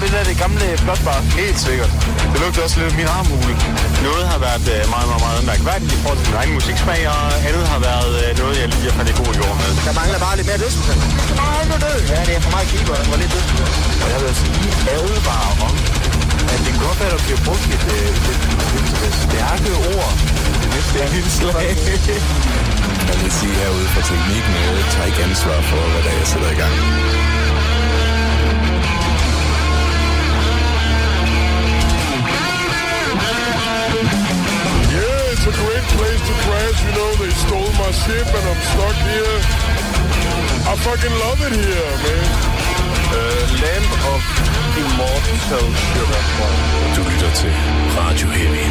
[0.00, 1.20] Lugter det der det gamle blåtbar?
[1.42, 1.90] Helt sikkert.
[2.32, 3.54] Det lugter også lidt af min armhule.
[4.08, 7.22] Noget har været øh, meget, meget, meget mærkværdigt i forhold til min egen musiksmag, og
[7.48, 9.70] andet har været øh, noget, jeg lige har faldet i god jord med.
[9.88, 10.98] Der mangler bare lidt mere dødsmusik.
[11.30, 11.98] Der mangler død.
[12.12, 13.68] Ja, det er for meget keeper, der var lidt dødsmusik.
[14.02, 15.74] Og jeg vil altså lige advare om,
[16.52, 18.42] at det kan godt være, at der bliver brugt et, øh, et,
[18.78, 20.12] et, et stærke ord
[20.54, 21.68] i det næste indslag.
[23.08, 26.28] Jeg vil sige herude fra teknikken, jeg tager ikke ansvar for, hvad der er, jeg
[26.32, 26.74] sætter i gang.
[35.40, 36.78] It's a great place to crash.
[36.86, 39.38] You know, they stole my ship and I'm stuck here.
[40.70, 42.26] I fucking love it here, man.
[43.16, 44.22] Uh, Lamp of
[44.82, 46.22] Immortal Sugar.
[46.96, 47.52] Du lytter til
[47.98, 48.66] Radio Heavy.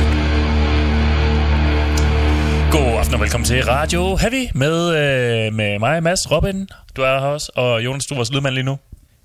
[2.71, 7.19] God aften og velkommen til Radio Heavy med, øh, med mig, Mads, Robin, du er
[7.19, 8.77] her også, og Jonas, du er vores lydmand lige nu.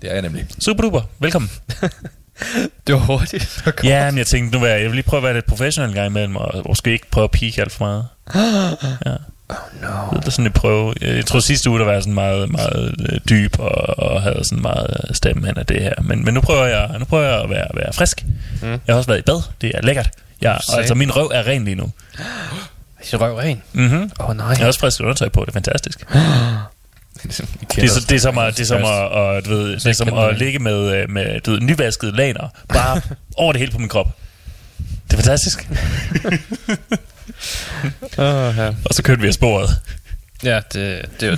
[0.02, 0.46] Det er jeg nemlig.
[0.64, 1.50] Super duper, velkommen.
[2.86, 3.42] Det var hurtigt.
[3.48, 3.84] Så godt.
[3.84, 5.88] Ja, men jeg tænkte, nu vil jeg, jeg vil lige prøve at være lidt professionel
[5.90, 8.06] en gang imellem, og måske ikke prøve at peak alt for meget.
[9.06, 9.14] Ja.
[9.48, 10.18] Oh no.
[10.18, 10.94] Det er sådan et prøve.
[11.00, 14.40] Jeg tror sidste uge, der var jeg sådan meget, meget øh, dyb, og, og havde
[14.44, 15.92] sådan meget øh, stemme hen af det her.
[16.02, 18.24] Men, men nu prøver jeg, nu prøver jeg at være, være frisk.
[18.62, 18.68] Mm.
[18.68, 20.10] Jeg har også været i bad, det er lækkert.
[20.42, 21.92] Ja, og altså min røv er ren lige nu.
[23.12, 23.62] Er røv ren?
[23.72, 24.10] Mm-hmm.
[24.20, 24.48] Åh oh, nej.
[24.48, 26.06] Jeg har også frisk undertøj på, det er fantastisk.
[27.24, 29.86] Det er, så, det er som, at, det er som, at, at, du ved, det
[29.86, 33.00] er som at ligge med, øh, med du ved, nyvaskede laner, bare
[33.36, 34.18] over det hele på min krop.
[34.78, 35.68] Det er fantastisk.
[38.18, 38.68] Oh, ja.
[38.68, 39.70] Og så kørte vi af sporet.
[40.42, 41.36] ja, det, det, var,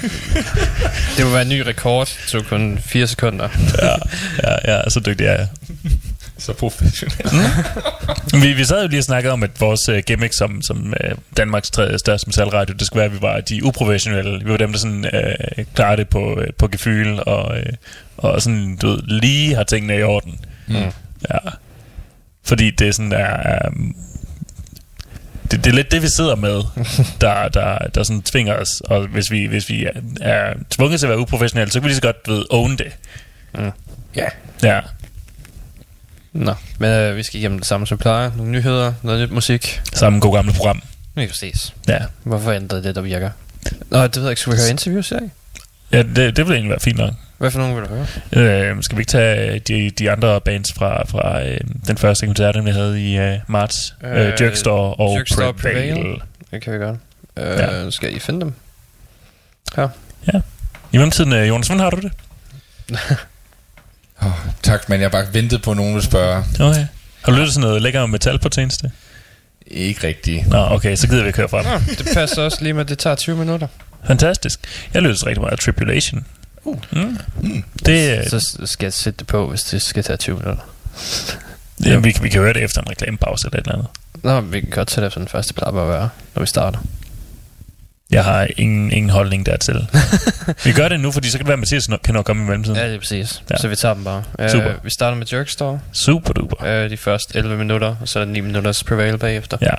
[1.17, 2.07] det må være en ny rekord.
[2.07, 3.48] Det tog kun 4 sekunder.
[3.83, 3.95] Ja,
[4.42, 5.48] ja, ja så dygtig er jeg.
[6.39, 7.33] Så professionelt.
[8.42, 11.19] Vi, vi sad jo lige og snakkede om, at vores uh, gimmick som, som uh,
[11.37, 14.45] Danmarks tredje største metalradio, det skulle være, at vi var de uprofessionelle.
[14.45, 17.73] Vi var dem, der sådan uh, klarede det på, uh, på gefyl, og, uh,
[18.17, 20.41] og sådan, du ved, lige har tingene i orden.
[20.67, 20.75] Mm.
[21.31, 21.39] Ja.
[22.45, 23.69] Fordi det er sådan, er, er
[25.51, 26.63] det, det er lidt det, vi sidder med,
[27.20, 28.80] der, der, der sådan tvinger os.
[28.80, 31.89] Og hvis vi, hvis vi er, er tvunget til at være uprofessionelle, så kan vi
[31.89, 32.92] lige så godt ved, own det.
[34.17, 34.29] Ja.
[34.63, 34.80] Ja.
[36.36, 38.30] Nå, men øh, vi skal igennem det samme som plejer.
[38.36, 39.80] Nogle nyheder, noget nyt musik.
[39.92, 40.83] Samme god gamle program.
[41.14, 41.74] Vi kan ses.
[41.89, 41.98] Ja.
[42.23, 43.30] Hvorfor ændrede det, der virker?
[43.91, 44.41] Nå, det ved jeg ikke.
[44.41, 45.30] Skal vi høre interviews i dag?
[45.92, 47.11] Ja, det, det vil egentlig være fint nok.
[47.39, 47.89] Hvad for nogen vil du
[48.35, 48.70] høre?
[48.73, 52.64] Øh, skal vi ikke tage de, de andre bands fra, fra øh, den første koncert,
[52.64, 53.95] vi havde i øh, marts?
[54.05, 55.55] Øh, Øh, og Jerkstore Prevail.
[55.95, 56.20] Prevail.
[56.51, 56.98] Det kan vi godt.
[57.36, 57.83] Øh, Ja.
[57.85, 57.91] ja.
[57.91, 58.55] Skal I finde dem?
[60.92, 62.13] I mellemtiden, øh, Jonas, hvordan har du det?
[64.22, 64.30] Oh,
[64.62, 66.44] tak, men jeg har bare ventet på, at nogen vil spørge.
[66.60, 66.86] Okay.
[67.22, 68.90] Har du lyttet til noget lækker metal på tjeneste?
[69.66, 70.48] Ikke rigtigt.
[70.48, 71.64] Nå, okay, så gider vi køre frem.
[71.64, 73.66] Nå, det passer også lige med, at det tager 20 minutter.
[74.06, 74.60] Fantastisk.
[74.94, 76.27] Jeg lytter til rigtig meget af Tribulation.
[76.64, 76.78] Uh.
[76.92, 77.64] Mm.
[77.86, 80.62] Det, øh, Så s- skal jeg sætte det på, hvis det skal tage 20 minutter.
[81.78, 83.88] det, vi, vi kan høre det efter en reklamepause eller et eller andet.
[84.22, 86.78] Nå, vi kan godt tage det efter den første bare at være, når vi starter.
[88.16, 89.74] Jeg har ingen, ingen holdning dertil.
[90.64, 92.42] vi gør det nu, fordi så kan det være, at Mathias nok- kan nok komme
[92.42, 92.77] i mellemtiden.
[92.78, 93.42] Ja, det er præcis.
[93.50, 93.56] Ja.
[93.56, 94.24] Så vi tager dem bare.
[94.48, 94.74] Super.
[94.77, 95.80] Uh, vi starter med Jerkstore.
[95.92, 96.56] Super duper.
[96.84, 99.58] Uh, de første 11 minutter, og så er der 9 minutters prevail bagefter.
[99.60, 99.74] Ja.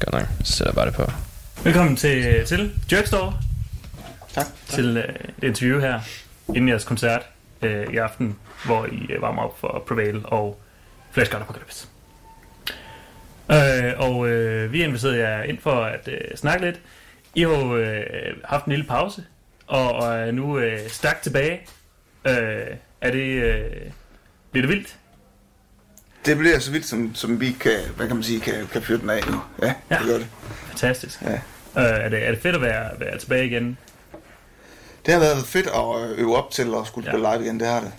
[0.00, 0.22] Godt nok.
[0.44, 1.12] Så sætter jeg bare det på.
[1.64, 3.34] Velkommen til, til Jerkstore.
[4.34, 4.46] Tak.
[4.68, 5.04] Til øh,
[5.38, 6.00] et interview her,
[6.48, 7.22] inden jeres koncert
[7.62, 10.60] øh, i aften, hvor I øh, varmer op for Prevail og
[11.12, 11.86] Flash God Apocalypse.
[13.52, 16.76] Øh, og øh, vi har inviteret jer ind for at øh, snakke lidt.
[17.36, 19.24] I har jo øh, haft en lille pause,
[19.66, 21.60] og, og er nu øh, stærkt tilbage.
[22.24, 22.34] Øh,
[23.00, 23.26] er det...
[23.42, 23.62] Øh,
[24.52, 24.96] bliver det vildt?
[26.26, 28.98] Det bliver så vildt, som, som vi kan, hvad kan man sige, kan, kan fyre
[28.98, 29.40] den af nu.
[29.62, 29.98] Ja, Ja.
[29.98, 30.26] det gør det.
[30.66, 31.22] Fantastisk.
[31.22, 31.32] Ja.
[31.32, 33.78] Øh, er, det, er det fedt at være, være tilbage igen?
[35.06, 37.12] Det har været fedt at øh, øve op til at skulle Ja.
[37.12, 37.92] spille live igen, det har det.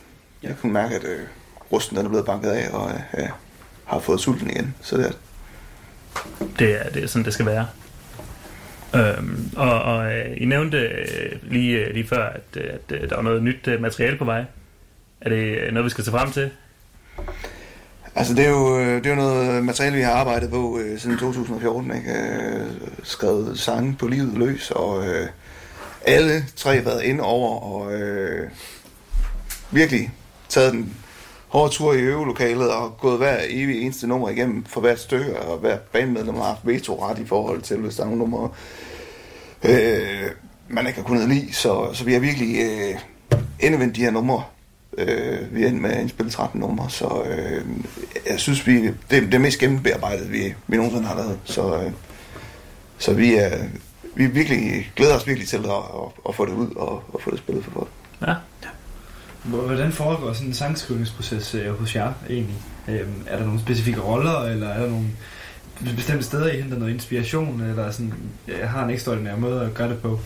[0.44, 1.20] Jeg kunne mærke, at øh,
[1.72, 3.28] rusten den er blevet banket af, og øh, ja,
[3.86, 4.76] har fået sulten igen.
[4.82, 5.18] Så det er det.
[6.60, 7.68] Det er, det er sådan, det skal være.
[8.96, 13.24] Øhm, og og øh, I nævnte øh, lige, øh, lige før, at, at der var
[13.24, 14.46] noget nyt materiale på vej.
[15.22, 16.50] Er det noget, vi skal se frem til?
[18.16, 21.18] Altså, det er jo, det er jo noget materiale, vi har arbejdet på øh, siden
[21.18, 22.12] 2014, ikke?
[22.12, 22.66] Øh,
[23.04, 25.28] skrevet sange på livet løs, og øh,
[26.06, 28.50] alle tre været ind over, og øh,
[29.72, 30.12] virkelig
[30.50, 30.96] taget den
[31.48, 35.58] hårde tur i øvelokalet, og gået hver evig eneste nummer igennem for hvert stykke, og
[35.58, 38.50] hver bandmedlem har haft veto-ret i forhold til, hvis der er nogle numre,
[39.64, 40.32] øh,
[40.68, 43.00] man ikke har kunnet lide, så, så vi har virkelig øh,
[43.60, 44.44] endevendt de her numre
[44.98, 47.66] Øh, vi er endt med at indspille 13 numre, så øh,
[48.30, 51.40] jeg synes, vi, det, det er mest gennembearbejdet, vi, vi nogensinde har lavet.
[51.44, 51.92] Så, øh,
[52.98, 53.58] så vi, er,
[54.16, 57.32] vi virkelig, glæder os virkelig til at, at, at få det ud og, at få
[57.32, 57.90] det spillet for folk.
[58.22, 58.34] Ja.
[59.48, 62.56] Hvordan foregår sådan en sangskrivningsproces øh, hos jer egentlig?
[62.88, 65.08] Øh, er der nogle specifikke roller, eller er der nogle
[65.96, 68.14] bestemte steder, I henter noget inspiration, eller sådan,
[68.48, 70.20] jeg har en ekstraordinær måde at gøre det på?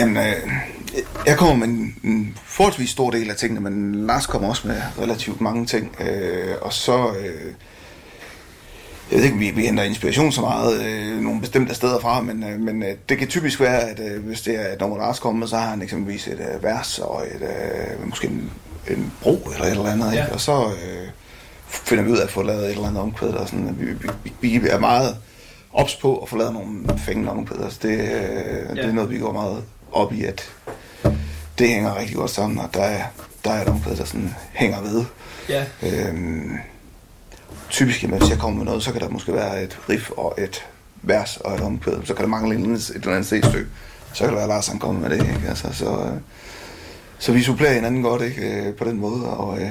[0.00, 0.52] Jamen, øh,
[1.26, 4.82] jeg kommer med en, en forholdsvis stor del af tingene, men Lars kommer også med
[5.00, 5.96] relativt mange ting.
[6.00, 7.52] Øh, og så, øh,
[9.10, 12.44] jeg ved ikke, vi, vi henter inspiration så meget øh, nogle bestemte steder fra, men,
[12.44, 15.46] øh, men øh, det kan typisk være, at øh, hvis det er, når Lars kommer,
[15.46, 18.50] så har han eksempelvis et øh, vers og et, øh, måske en,
[18.90, 20.20] en bro eller et eller andet, Ja.
[20.22, 20.32] ikke?
[20.32, 21.08] og så øh,
[21.68, 23.86] finder vi ud af at få lavet et eller andet omkvæd, og sådan, at vi,
[24.40, 25.16] vi, vi er meget
[25.72, 27.64] ops på at få lavet nogle fængende omkvæd.
[27.64, 28.82] Altså det, øh, ja.
[28.82, 29.62] det er noget, vi går meget
[29.92, 30.50] op i, at
[31.58, 33.02] det hænger rigtig godt sammen, og der er,
[33.44, 35.04] der er et omkvæd, der sådan hænger ved.
[35.48, 35.64] Ja.
[35.82, 36.52] Øhm,
[37.70, 40.34] typisk, jamen, hvis jeg kommer med noget, så kan der måske være et riff og
[40.38, 40.66] et
[41.02, 41.96] vers og et omkvæd.
[42.04, 43.70] Så kan der mangle et eller andet, et eller andet C-stykke.
[44.12, 45.26] Så kan det være, at Lars han kommer med det.
[45.26, 45.48] Ikke?
[45.48, 46.20] Altså, så, øh,
[47.18, 48.42] så vi supplerer hinanden godt ikke?
[48.42, 49.24] Øh, på den måde.
[49.24, 49.70] Og, øh,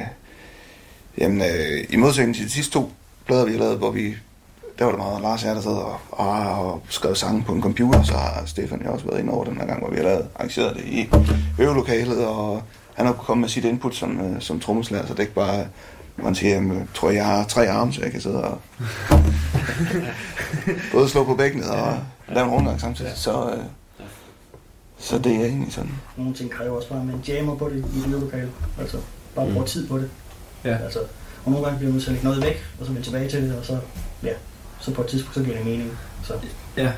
[1.18, 2.92] jamen, øh, I modsætning til de sidste to
[3.26, 4.16] plader, vi har lavet, hvor vi
[4.80, 7.54] der var det meget Lars og jeg, der sad og, og, og skrev sange på
[7.54, 9.96] en computer, så har Stefan jo også været inde over den her gang, hvor vi
[9.96, 11.10] har lavet, arrangeret det i
[11.60, 12.64] øvelokalet, og
[12.94, 15.34] han har kunnet komme med sit input som, øh, som trommeslager, så det er ikke
[15.34, 15.66] bare,
[16.18, 18.62] man siger, jamen, jeg tror, jeg har tre arme, så jeg kan sidde og
[20.94, 22.00] både slå på bækkenet og
[22.30, 23.12] lave en rundgang samtidig.
[23.16, 23.64] Så, øh,
[25.00, 25.92] så det er egentlig sådan.
[26.18, 28.50] Nogle ting kræver også bare, at man jammer på det i det lokale.
[28.80, 28.98] Altså,
[29.36, 30.10] bare bruger tid på det.
[30.66, 30.78] Ja.
[30.78, 31.00] Altså,
[31.46, 33.58] og nogle gange bliver man at lægge noget væk, og så vende tilbage til det,
[33.58, 33.80] og så,
[34.24, 34.34] ja,
[34.80, 35.92] så på et tidspunkt, så giver det mening.
[36.24, 36.34] Så,
[36.78, 36.92] Ja.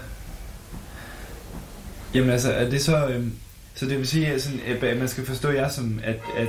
[2.13, 3.07] Jamen altså, er det så...
[3.07, 3.33] Øhm,
[3.75, 6.48] så det vil sige, at, sådan, at man skal forstå jer som, at, at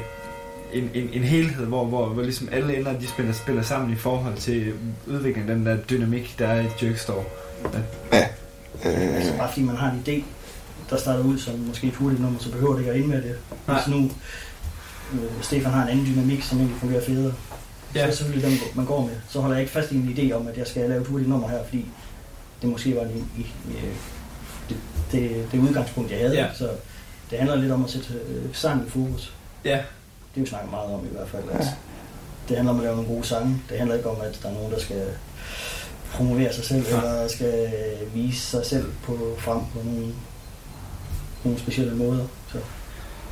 [0.72, 3.96] en, en, en helhed, hvor, hvor, hvor ligesom alle ender, de spiller, spiller sammen i
[3.96, 4.72] forhold til
[5.06, 7.24] udviklingen af den der dynamik, der er i Jerkstore.
[8.12, 8.26] Ja.
[8.84, 10.24] altså, Øh, bare fordi man har en idé,
[10.90, 13.22] der starter ud som måske et hurtigt nummer, så behøver det ikke at ind med
[13.22, 13.36] det.
[13.66, 13.76] Nej.
[13.76, 14.10] Hvis nu
[15.14, 17.34] øh, Stefan har en anden dynamik, som egentlig fungerer federe,
[17.94, 17.98] ja.
[17.98, 19.14] så er det selvfølgelig den, man går med.
[19.28, 21.30] Så holder jeg ikke fast i en idé om, at jeg skal lave et hurtigt
[21.30, 21.86] nummer her, fordi
[22.62, 23.02] det måske var
[23.38, 23.94] i øh,
[24.68, 24.76] det,
[25.12, 26.34] det, det udgangspunkt, jeg havde.
[26.34, 26.46] Ja.
[26.54, 26.68] Så
[27.30, 29.32] det handler lidt om at sætte øh, sang i fokus.
[29.64, 29.78] Ja.
[30.34, 31.42] Det er jo snakket meget om i hvert fald.
[31.54, 31.70] Altså.
[32.48, 33.62] Det handler om at lave nogle gode sange.
[33.68, 35.02] Det handler ikke om, at der er nogen, der skal
[36.12, 36.96] promovere sig selv, Ja.
[36.96, 37.68] eller skal
[38.14, 40.12] vise sig selv på, frem på nogle,
[41.44, 42.26] nogle specielle måder.
[42.52, 42.58] Så.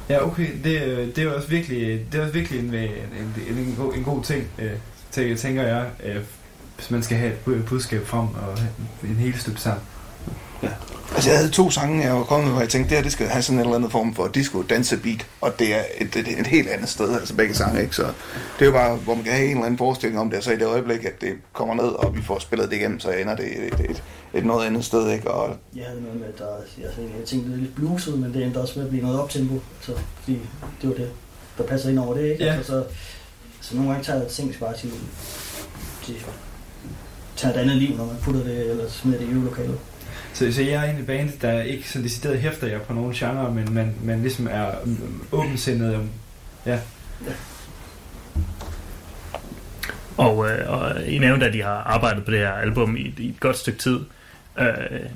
[0.08, 0.48] Ja, okay.
[0.64, 4.04] Det, det er også virkelig, det er også virkelig en, en, en, en, god, en
[4.04, 4.72] god ting, øh,
[5.10, 6.22] tænker, tænker jeg, øh,
[6.76, 8.58] hvis man skal have et bu- budskab frem og
[9.02, 9.82] en hel stykke sammen.
[11.14, 13.12] Altså, jeg havde to sange, jeg var kommet med, hvor jeg tænkte, det her, det
[13.12, 16.16] skal have sådan en eller anden form for disco danse beat, og det er et,
[16.16, 17.96] et, et helt andet sted, altså begge sange, ikke?
[17.96, 20.38] Så det er jo bare, hvor man kan have en eller anden forestilling om det,
[20.38, 23.00] og så i det øjeblik, at det kommer ned, og vi får spillet det igennem,
[23.00, 24.02] så ender det et, et, et,
[24.34, 25.30] et noget andet sted, ikke?
[25.30, 28.34] Og Jeg havde noget med, at der, altså, jeg tænkte, det er lidt bluset, men
[28.34, 29.60] det endte også med at blive noget optempo.
[29.80, 30.38] Så, fordi
[30.82, 31.10] det var det,
[31.58, 32.44] der passer ind over det, ikke?
[32.44, 32.54] Ja.
[32.54, 32.84] Altså, så,
[33.60, 34.92] så nogle gange tager jeg ting bare til,
[36.04, 36.16] til
[37.36, 39.78] tager et andet liv, når man putter det, eller smider det i øvelokalet.
[40.38, 43.54] Så, så jeg er en band, der ikke sådan decideret hæfter jer på nogen genre,
[43.54, 45.94] men man, man ligesom er mm, åbensindet.
[45.96, 46.10] om-
[46.66, 46.78] Ja.
[50.16, 53.28] Og, øh, og I nævnte, at de har arbejdet på det her album i, i
[53.28, 54.00] et godt stykke tid.
[54.60, 54.66] Øh,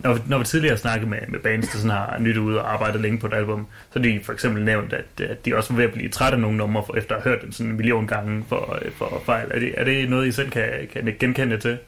[0.02, 2.54] når, vi, når vi tidligere snakkede snakket med, med bands, der sådan har nyt ud
[2.54, 5.56] og arbejdet længe på et album, så har de for eksempel nævnt, at, at de
[5.56, 7.52] også var ved at blive trætte af nogle numre, for, efter at have hørt dem
[7.52, 9.48] sådan en million gange for, øh, for fejl.
[9.54, 11.78] Er det, er det noget, I selv kan, kan genkende til?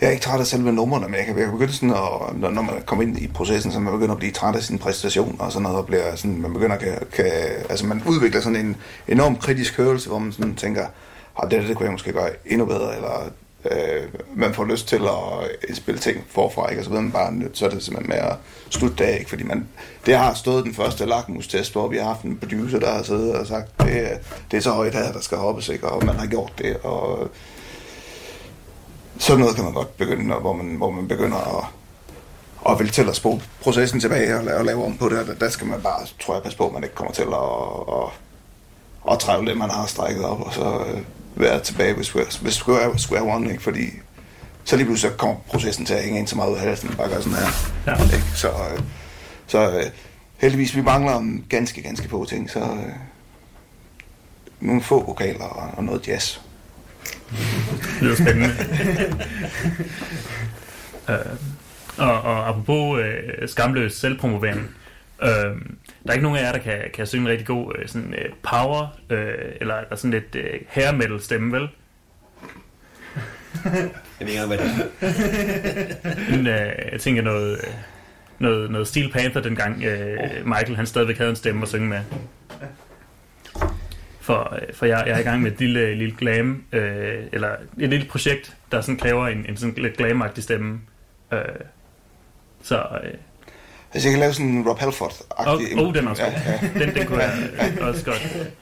[0.00, 2.36] Jeg er ikke træt af selve numrene, men jeg kan, jeg kan begynde sådan at,
[2.36, 4.78] når, når man kommer ind i processen, så man begynder at blive træt af sin
[4.78, 7.24] præstation og sådan noget, og bliver sådan, man begynder at, kan, kan,
[7.68, 8.76] altså man udvikler sådan en
[9.08, 10.86] enorm kritisk hørelse, hvor man sådan tænker,
[11.42, 13.30] ah, det, det kunne jeg måske gøre endnu bedre, eller
[13.70, 14.02] øh,
[14.36, 15.00] man får lyst til
[15.70, 16.80] at spille ting forfra, ikke?
[16.80, 18.36] og så ved man bare, nødt- så er det simpelthen med at
[18.70, 19.30] slutte det af, ikke?
[19.30, 19.68] fordi man,
[20.06, 23.34] det har stået den første lakmustest, hvor vi har haft en producer, der har siddet
[23.34, 24.08] og sagt, det,
[24.50, 25.88] det er så højt her, der skal hoppes, ikke?
[25.88, 27.30] og man har gjort det, og
[29.18, 31.64] sådan noget kan man godt begynde, hvor man, hvor man begynder at,
[32.72, 35.26] at vil til at spole processen tilbage og lave, og lave om på det, og
[35.26, 37.28] der, der skal man bare, tror jeg, passe på, at man ikke kommer til at,
[37.28, 38.10] at,
[39.08, 41.00] at, at træve det, man har strækket op, og så øh,
[41.34, 43.62] være tilbage ved square, ved square, square one, ikke?
[43.62, 43.84] fordi
[44.64, 46.94] så lige pludselig så kommer processen til at hænge en så meget ud af halsen,
[46.96, 47.46] bare gøre sådan her.
[47.86, 48.04] Ja.
[48.04, 48.26] Ikke?
[48.34, 48.80] Så, øh,
[49.46, 49.84] så øh,
[50.36, 52.92] heldigvis, vi mangler om ganske, ganske få ting, så øh,
[54.60, 56.38] nogle få vokaler og, og noget jazz.
[57.94, 58.48] Det lyder spændende.
[61.10, 61.16] øh,
[61.98, 64.70] og, og apropos øh, skamløs selvpromovering,
[65.22, 67.88] øh, der er ikke nogen af jer, der kan, kan synge en rigtig god øh,
[67.88, 71.68] sådan, øh, power, øh, eller, eller sådan lidt øh, hair metal stemme, vel?
[73.64, 76.30] Jeg ved ikke hvad det er.
[76.36, 77.72] Men, øh, jeg tænker noget, øh,
[78.38, 82.00] noget, noget Steel Panther, dengang øh, Michael han stadigvæk havde en stemme at synge med.
[84.24, 87.50] For, øh, for jeg, jeg er i gang med et lille, lille glam, øh, eller
[87.80, 90.80] et lille projekt, der sådan kræver en, en sådan lidt glamagtig stemme.
[91.32, 91.38] Øh,
[92.62, 93.14] så øh,
[93.94, 95.78] Altså, jeg kan lave sådan en Rob Halford-agtig...
[95.78, 96.84] Åh, oh, den er også ja, ja.
[96.84, 97.32] Den, den kunne jeg
[97.80, 98.52] også godt.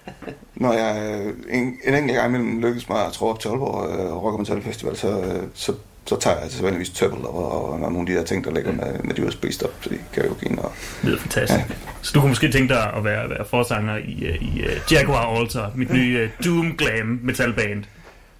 [0.54, 3.98] Når jeg øh, en, en enkelt gang imellem lykkes mig at tro op til Aalborg
[3.98, 5.74] øh, Rock Metal Festival, så, øh, så,
[6.06, 8.72] så tager jeg altså vanligvis Turtle og, og nogle af de der ting, der ligger
[8.72, 10.72] med, med Judas Priest op, fordi karaoke og...
[11.00, 11.60] Det lyder fantastisk.
[11.68, 11.74] Ja.
[12.02, 15.38] Så du kunne måske tænke dig at være, være forsanger i, øh, i uh, Jaguar
[15.38, 17.84] Altar, mit nye uh, Doom Glam metalband.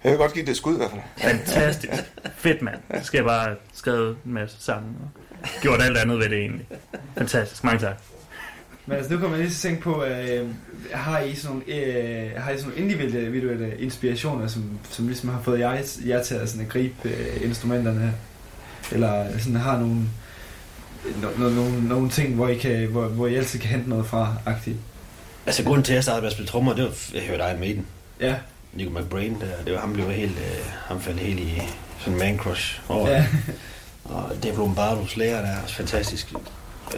[0.03, 1.01] Jeg vil godt give det et skud i hvert fald.
[1.17, 1.93] Fantastisk.
[2.35, 2.77] Fedt, mand.
[2.99, 5.21] Så skal jeg bare skrevet en masse sange og
[5.61, 6.65] gjort alt andet ved det egentlig.
[7.17, 7.63] Fantastisk.
[7.63, 7.95] Mange tak.
[8.85, 10.47] Men altså, nu kommer jeg lige til at tænke på, øh,
[10.91, 15.41] har I sådan nogle, øh, har I sådan nogle individuelle inspirationer, som, som ligesom har
[15.41, 18.13] fået jer, jer til at, sådan at gribe øh, instrumenterne?
[18.91, 20.01] Eller sådan har nogle,
[21.21, 24.05] no, no, no, nogle ting, hvor I, kan, hvor, hvor I altid kan hente noget
[24.05, 24.77] fra, agtigt?
[25.45, 27.59] Altså, grunden til, at jeg startede med at spille trommer, det var, jeg hørte Iron
[27.59, 27.85] Maiden.
[28.19, 28.35] Ja.
[28.73, 31.61] Nico McBrain, der, det var ham, blev helt, øh, ham faldt helt i
[31.99, 33.09] sådan en man crush over.
[33.09, 33.25] Ja.
[34.03, 36.33] Og Dave Lombardos lærer, der er også fantastisk.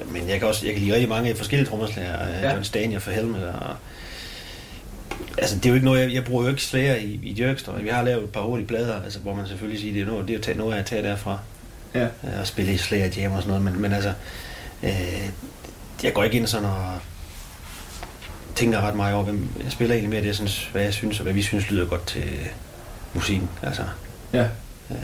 [0.06, 2.28] Men jeg kan også jeg kan lide rigtig mange forskellige trommeslager.
[2.28, 2.52] Ja.
[2.52, 3.48] John Stanier for Helmet.
[3.48, 3.76] Og,
[5.38, 7.82] altså, det er jo ikke noget, jeg, jeg bruger jo ikke slager i, i Jerkstore.
[7.82, 10.28] Vi har lavet et par hurtige plader, altså, hvor man selvfølgelig siger, det er noget,
[10.28, 11.40] det er at tage noget af at tage derfra.
[11.96, 12.08] Ja.
[12.40, 13.74] Og spille i slager jam og sådan noget.
[13.74, 14.14] Men, men altså,
[14.84, 15.30] øh,
[16.04, 17.00] jeg går ikke ind sådan og
[18.56, 21.20] tænker ret meget over, hvem jeg spiller egentlig mere det, jeg synes, hvad jeg synes,
[21.20, 22.24] og hvad vi synes lyder godt til
[23.14, 23.50] musikken.
[23.64, 23.84] Altså,
[24.34, 24.48] ja.
[24.92, 24.98] Øh,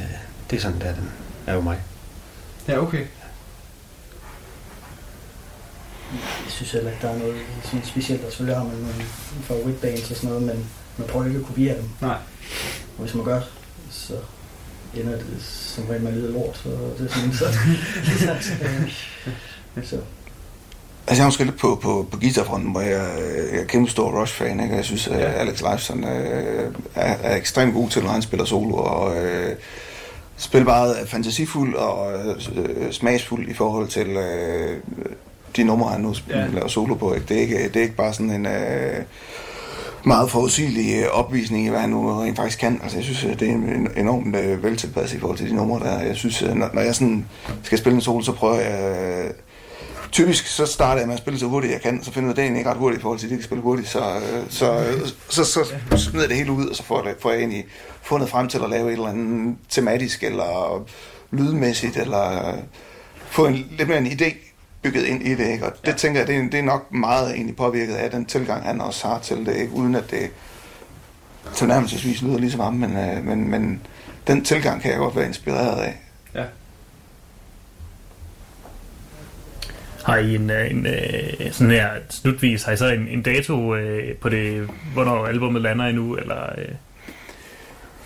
[0.50, 1.10] det er sådan, der den
[1.48, 1.78] er jo mig.
[2.68, 3.06] Ja, okay.
[6.46, 9.04] Jeg synes heller ikke, der er noget sådan specielt, og selvfølgelig har man nogle
[9.44, 11.90] favoritbands og sådan noget, men man prøver ikke at kopiere dem.
[12.02, 12.18] Nej.
[12.98, 13.42] Og hvis man gør,
[13.92, 14.14] så
[14.94, 17.46] ender det som regel med lidt lort, så det er sådan, så,
[18.20, 19.98] så, så.
[21.08, 23.10] Altså jeg er måske lidt på, på, på guitarfronten, hvor jeg,
[23.54, 24.76] jeg er kæmpe stor Rush-fan, ikke?
[24.76, 25.26] Jeg synes, at ja.
[25.26, 29.56] Alex Lifeson øh, er, er ekstremt god til, når han spiller solo, og øh,
[30.38, 34.78] spiller meget fantasifuld og øh, smagsfuld i forhold til øh,
[35.56, 36.48] de numre, han nu ja.
[36.48, 37.14] laver solo på.
[37.14, 37.26] Ikke?
[37.30, 39.04] Det, er ikke, det er ikke bare sådan en øh,
[40.06, 42.80] meget forudsigelig opvisning i, hvad han nu rent faktisk kan.
[42.84, 43.54] Altså, jeg synes, det er
[44.02, 47.26] enormt øh, veltilpasset i forhold til de numre, der Jeg synes, når, når jeg sådan
[47.64, 48.98] skal spille en solo, så prøver jeg...
[49.26, 49.32] Øh,
[50.12, 52.42] typisk så starter jeg med at spille så hurtigt jeg kan, så finder jeg det
[52.42, 54.84] egentlig ikke ret hurtigt i forhold til, at de kan spille hurtigt, så, så,
[55.30, 57.66] så, så, så smider det hele ud, og så får jeg, får jeg egentlig
[58.02, 60.84] fundet frem til at lave et eller andet tematisk, eller
[61.32, 62.54] lydmæssigt, eller
[63.26, 64.51] få en, lidt mere en idé
[64.82, 65.66] bygget ind i det, ikke?
[65.66, 65.98] og det ja.
[65.98, 69.08] tænker jeg, det er, det er nok meget egentlig påvirket af den tilgang, han også
[69.08, 69.74] har til det, ikke?
[69.74, 70.32] uden at det
[71.56, 73.82] tilnærmelsesvis lyder ligesom ham, men, men, men
[74.28, 75.98] den tilgang kan jeg godt være inspireret af.
[76.36, 76.44] Ja.
[80.04, 80.88] Har I en, en,
[81.40, 85.62] en sådan her slutvis, har I så en, en dato øh, på det, hvornår albumet
[85.62, 86.44] lander endnu, eller...
[86.58, 86.76] Øh?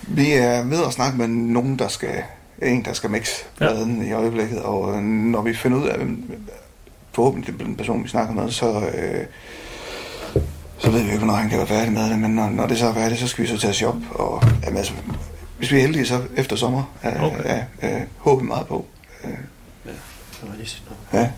[0.08, 2.24] Vi er ved at snakke med nogen, der skal,
[2.62, 4.10] en, der skal mixe pladen ja.
[4.10, 6.00] i øjeblikket, og når vi finder ud af,
[7.16, 9.26] forhåbentlig den person, vi snakker med, så, øh,
[10.78, 12.78] så ved vi ikke, hvornår han kan være færdig med det, men når, når det
[12.78, 14.94] så er færdigt, så skal vi så tage shop, og jamen, altså,
[15.58, 17.44] hvis vi er heldige, så efter sommer, øh, okay.
[17.46, 18.86] ja, øh, håber vi meget på.
[19.24, 19.30] Øh,
[19.86, 19.92] ja,
[20.42, 20.82] det var lige
[21.14, 21.30] Ja.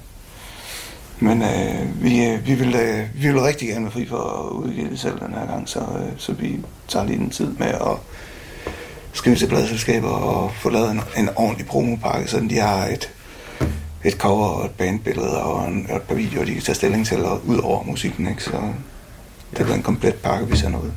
[1.20, 4.90] Men øh, vi, vi, vil, øh, vi vil rigtig gerne være fri for at udgive
[4.90, 7.98] det selv den her gang, så, øh, så vi tager lige en tid med at
[9.14, 13.12] skrive til bladselskaber og få lavet en, en ordentlig promopakke, så de har et,
[14.08, 17.06] et cover og et bandbillede og, en, og et par videoer, de kan tage stilling
[17.06, 18.44] til, og ud over musikken, ikke?
[18.44, 18.74] så
[19.58, 20.92] det bliver en komplet pakke, vi sender ud.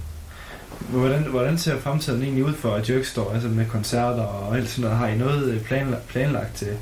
[0.88, 4.98] Hvordan, hvordan ser fremtiden egentlig ud for Jerkstore, altså med koncerter og alt sådan noget?
[4.98, 6.76] Har I noget planlagt, planlagt til?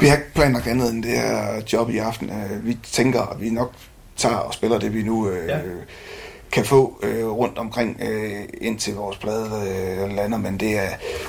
[0.00, 2.30] Vi har ikke planlagt andet end det her job i aften.
[2.62, 3.72] Vi tænker, at vi nok
[4.16, 5.58] tager og spiller det, vi nu øh, ja.
[6.52, 10.88] kan få øh, rundt omkring, øh, indtil vores plade øh, lander, men det er,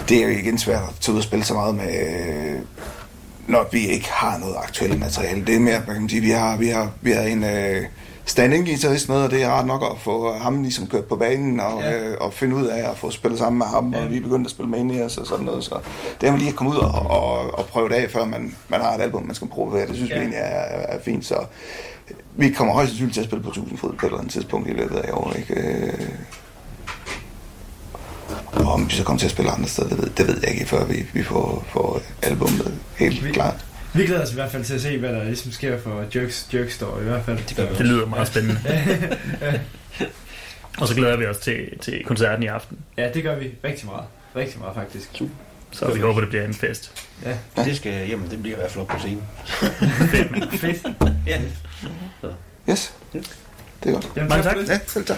[0.09, 2.59] det er jo igen svært at tage ud og spille så meget med, øh,
[3.49, 5.45] når vi ikke har noget aktuelt materiale.
[5.45, 7.43] Det er mere, hvad kan man sige, vi har, vi har, vi har en...
[7.43, 7.85] Øh,
[8.29, 11.59] stand-in guitarist med, og det er ret nok at få ham ligesom kørt på banen
[11.59, 11.97] og, ja.
[11.97, 14.03] øh, og finde ud af at få spillet sammen med ham, ja.
[14.03, 15.79] og vi er begyndt at spille Manias og sådan noget, så
[16.21, 18.55] det er man lige at komme ud og, og, og prøve det af, før man,
[18.67, 20.15] man har et album, man skal prøve det synes ja.
[20.15, 21.35] vi egentlig er, er, fint, så
[22.35, 24.69] vi kommer højst sandsynligt til at spille på 1000 fod på et eller andet tidspunkt
[24.69, 25.91] i løbet af år, ikke?
[28.51, 30.51] Og om vi så kommer til at spille andre steder, det ved, det ved jeg
[30.53, 33.65] ikke, før vi, vi får, får albumet helt vi, klart.
[33.93, 36.47] Vi glæder os i hvert fald til at se, hvad der ligesom sker for Jerks,
[36.53, 37.37] Jerkstore i hvert fald.
[37.37, 38.59] Det, det lyder meget spændende.
[40.79, 42.77] Og så glæder vi os til, til koncerten i aften.
[42.97, 44.03] Ja, det gør vi rigtig meget.
[44.35, 45.21] Rigtig meget faktisk.
[45.71, 46.91] Så vi håber, det bliver en fest.
[47.25, 47.63] Ja.
[47.63, 49.23] Det skal, jamen, det bliver i hvert fald op på scenen.
[50.61, 50.87] Fedt.
[51.27, 51.39] ja.
[52.69, 52.93] Yes.
[53.13, 54.09] Det er godt.
[54.15, 54.55] Jamen, Mange tak.
[54.67, 55.17] Ja, selv tak.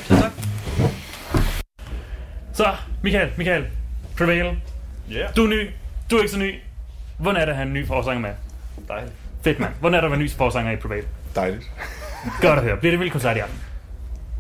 [2.62, 2.68] Så,
[3.02, 3.66] Michael, Michael,
[4.18, 4.58] Prevail.
[5.12, 5.28] Ja.
[5.36, 5.70] Du er ny,
[6.12, 6.56] du er ikke så ny.
[7.18, 8.30] Hvordan er det at have en ny forsanger med?
[8.88, 9.14] Dejligt.
[9.44, 9.74] Fedt, mand.
[9.80, 11.04] Hvordan er det at være ny forsanger i Prevail?
[11.36, 11.64] Dejligt.
[12.42, 12.78] Godt at høre.
[12.78, 13.60] Bliver det vild koncert i aften?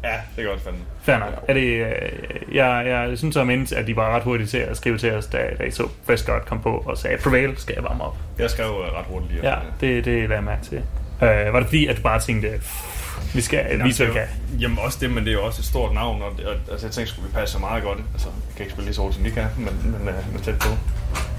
[0.03, 0.79] Ja, det er godt fandme.
[1.03, 1.45] Fair nok.
[1.47, 4.77] Er det, øh, jeg, jeg synes så mindst, at de var ret hurtigt til at
[4.77, 7.73] skrive til os, da, da I så Fresh God kom på og sagde, Prevail skal
[7.75, 8.17] jeg varme op.
[8.39, 9.49] Jeg skrev øh, ret hurtigt lige.
[9.49, 10.77] Ja, det, det lader jeg mærke til.
[11.21, 13.00] Øh, var det fordi, at du bare tænkte, "Pff,
[13.33, 14.59] vi skal vise, hvad vi kan?
[14.59, 16.93] Jamen også det, men det er jo også et stort navn, og, og altså, jeg
[16.93, 17.99] tænkte, skulle vi passe så meget godt.
[18.13, 20.41] Altså, jeg kan ikke spille lige så hårdt, som de kan, men, men, øh, men
[20.41, 20.69] tæt på.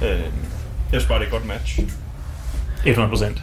[0.04, 0.10] Øh,
[0.92, 1.80] jeg synes bare, det er et godt match.
[2.84, 3.42] 100 procent.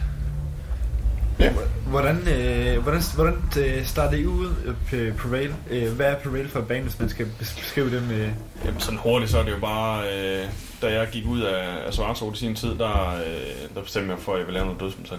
[1.86, 4.54] Hvordan, øh, hvordan, hvordan øh, startede I ud
[4.92, 5.54] øh, på Prevail?
[5.70, 8.30] Øh, hvad er Prevail for et band, hvis man skal beskrive det med...
[8.64, 10.44] Jamen sådan hurtigt, så er det jo bare, øh,
[10.82, 14.18] da jeg gik ud af, af Svartsol i sin tid, der, øh, der bestemte jeg
[14.18, 15.18] for, at jeg ville lave noget dødsmetal.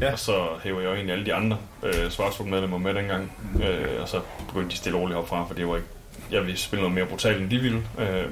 [0.00, 0.12] Ja.
[0.12, 4.02] Og så hæver jeg jo egentlig alle de andre øh, Svartsol medlemmer med dengang, øh,
[4.02, 5.88] og så begyndte de stille og roligt opfra, for det var ikke,
[6.30, 7.82] jeg ville spille noget mere brutalt, end de ville.
[7.98, 8.24] Øh,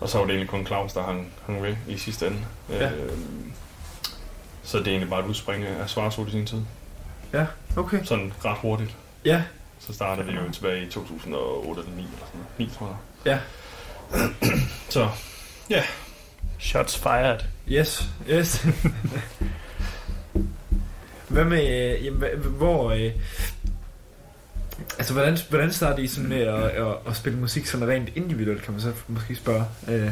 [0.00, 2.38] og så var det egentlig kun Claus, der hang, hang ved i sidste ende.
[2.70, 2.90] Ja.
[2.90, 3.12] Øh,
[4.62, 6.62] så det er egentlig bare et udspring af Svartsol i sin tid.
[7.32, 8.04] Ja, okay.
[8.04, 8.96] Sådan ret hurtigt.
[9.24, 9.42] Ja,
[9.78, 12.70] Så startede vi jo tilbage i 2008 eller 9 eller sådan noget.
[12.70, 13.32] 9, tror jeg.
[13.32, 13.38] ja.
[14.88, 15.08] Så
[16.58, 17.38] Shots fired.
[17.68, 18.66] Yes, yes.
[21.28, 23.12] Hvad med, øh, jamen, hvor, øh,
[24.98, 28.62] altså hvordan, hvordan starter I sådan med at, at, at spille musik sådan rent individuelt,
[28.62, 29.64] kan man så måske spørge?
[29.88, 30.10] Øh,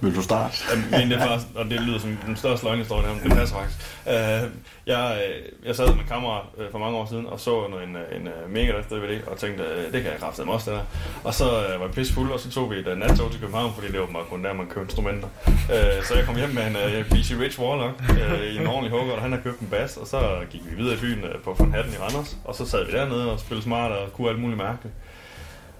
[0.00, 0.56] vil du starte?
[0.90, 3.78] Men det var, og det lyder som den største løgnhistorie, men det passer faktisk.
[4.06, 4.50] Uh,
[4.86, 7.82] jeg, øh, jeg sad med en øh, for mange år siden og så en, øh,
[7.82, 10.84] en, en uh, mega DVD og tænkte, det kan jeg kraftedeme også, det der.
[11.24, 13.92] Og så uh, var jeg pissefuld, og så tog vi et nattog til København, fordi
[13.92, 15.28] det var bare kun der, man købte instrumenter.
[15.46, 18.90] Uh, så jeg kom hjem med en uh, BC Rich Warlock uh, i en ordentlig
[18.90, 21.42] hugger, og han har købt en bas, og så gik vi videre i byen uh,
[21.44, 24.28] på Van Hatten i Randers, og så sad vi dernede og spillede smart og kunne
[24.28, 24.94] alt muligt mærkeligt.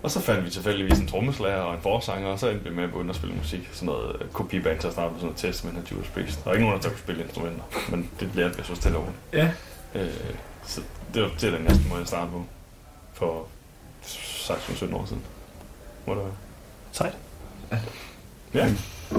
[0.04, 2.84] Og så fandt vi tilfældigvis en trommeslager og en forsanger, og så endte vi med
[2.84, 3.70] at begynde at spille musik.
[3.72, 6.44] Sådan noget øh, kopiband til at starte med sådan noget testament af Judas Priest.
[6.44, 9.06] Der er ikke nogen, der kunne spille instrumenter, men det lærte vi så stille over.
[9.32, 9.50] ja,
[9.94, 10.10] Øh,
[10.66, 10.80] så
[11.14, 12.44] det var, det er den næste måde, jeg startede på.
[13.12, 13.46] For
[14.02, 15.22] 16-17 år siden.
[16.06, 16.32] Må det være.
[16.92, 17.12] Sejt.
[18.54, 18.68] Ja.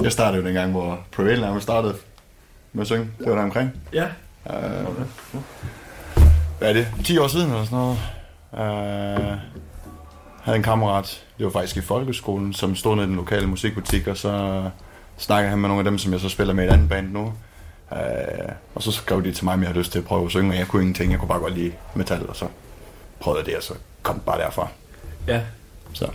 [0.04, 1.96] Jeg startede jo dengang, hvor Prevail nærmest startede
[2.74, 3.10] med at synge.
[3.20, 3.72] Det var der omkring.
[3.94, 4.08] ja,
[4.46, 4.54] Uh,
[6.60, 6.88] hvad er det?
[7.06, 7.98] 10 år siden eller sådan noget.
[9.32, 9.38] Uh,
[10.46, 14.08] havde en kammerat, det var faktisk i folkeskolen, som stod nede i den lokale musikbutik,
[14.08, 14.64] og så
[15.18, 17.12] snakkede han med nogle af dem, som jeg så spiller med i et andet band
[17.12, 17.34] nu.
[17.92, 17.98] Uh,
[18.76, 20.52] og så skrev de til mig, om jeg havde lyst til at prøve at synge,
[20.52, 22.48] og jeg kunne ingenting, jeg kunne bare godt lide metal, og så
[23.20, 24.68] prøvede jeg det, og så kom det bare derfra.
[25.28, 25.42] ja.
[25.94, 26.08] Så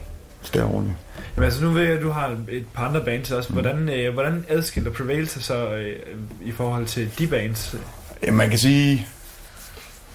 [0.42, 0.92] stille og roligt.
[1.36, 3.52] Jamen altså nu ved jeg, at du har et par andre bands også.
[3.52, 5.96] Hvordan, øh, hvordan adskiller Prevail sig så øh,
[6.42, 7.76] i forhold til de bands?
[8.22, 9.06] Ja, man kan sige,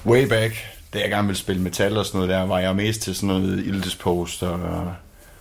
[0.05, 0.55] way back,
[0.95, 3.27] da jeg gerne ville spille metal og sådan noget der, var jeg mest til sådan
[3.27, 4.59] noget Ildespost og,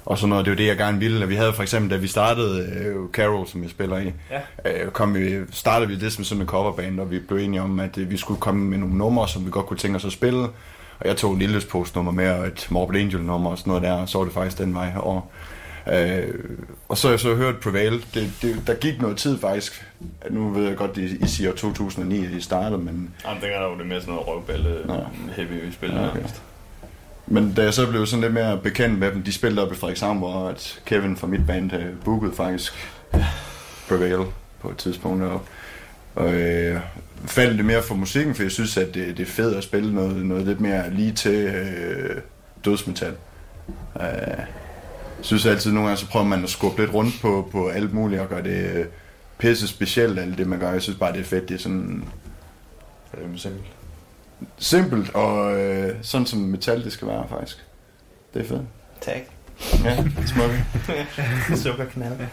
[0.04, 0.44] og sådan noget.
[0.44, 1.28] Det var det, jeg gerne ville.
[1.28, 4.40] Vi havde for eksempel, da vi startede øh, Carol, som jeg spiller i, Ja.
[4.84, 7.80] øh, kom vi, startede vi det som sådan en coverband, og vi blev enige om,
[7.80, 10.12] at øh, vi skulle komme med nogle numre, som vi godt kunne tænke os at
[10.12, 10.42] spille.
[11.00, 13.82] Og jeg tog et Ildespost nummer med, og et Morbid Angel nummer og sådan noget
[13.82, 15.20] der, og så var det faktisk den vej over.
[15.92, 16.34] Øh,
[16.88, 18.04] og så har jeg så hørt Prevail.
[18.14, 19.86] Det, det, der gik noget tid faktisk.
[20.30, 23.68] Nu ved jeg godt, I, I siger 2009, at I startede, men Jamen, dengang der
[23.68, 25.04] var det mere sådan noget røvballe, Nå.
[25.36, 26.22] heavy spil Ja, ja, okay.
[27.26, 29.74] Men da jeg så blev sådan lidt mere bekendt med dem, de spillede op i
[29.74, 32.90] Frederikshavn, hvor at Kevin fra mit band øh, bookede faktisk
[33.88, 34.26] Prevail
[34.60, 35.22] på et tidspunkt.
[35.22, 35.40] Og,
[36.14, 36.80] og øh,
[37.26, 39.94] faldt det mere for musikken, for jeg synes, at det, det er fedt at spille
[39.94, 42.16] noget, noget lidt mere lige til øh,
[42.64, 43.14] dødsmetal.
[44.00, 44.06] Øh,
[45.24, 47.94] jeg synes altid, nogle gange så prøver man at skubbe lidt rundt på, på alt
[47.94, 48.86] muligt og gøre det øh,
[49.38, 50.72] pisse specielt, alt det man gør.
[50.72, 51.48] Jeg synes bare, det er fedt.
[51.48, 52.04] Det er sådan
[53.12, 53.66] Det er simpelt.
[54.58, 57.64] simpelt, og øh, sådan som metal det skal være faktisk.
[58.34, 58.62] Det er fedt.
[59.00, 59.16] Tak.
[59.84, 60.66] Ja, smukke.
[61.62, 62.12] Sukkerknald.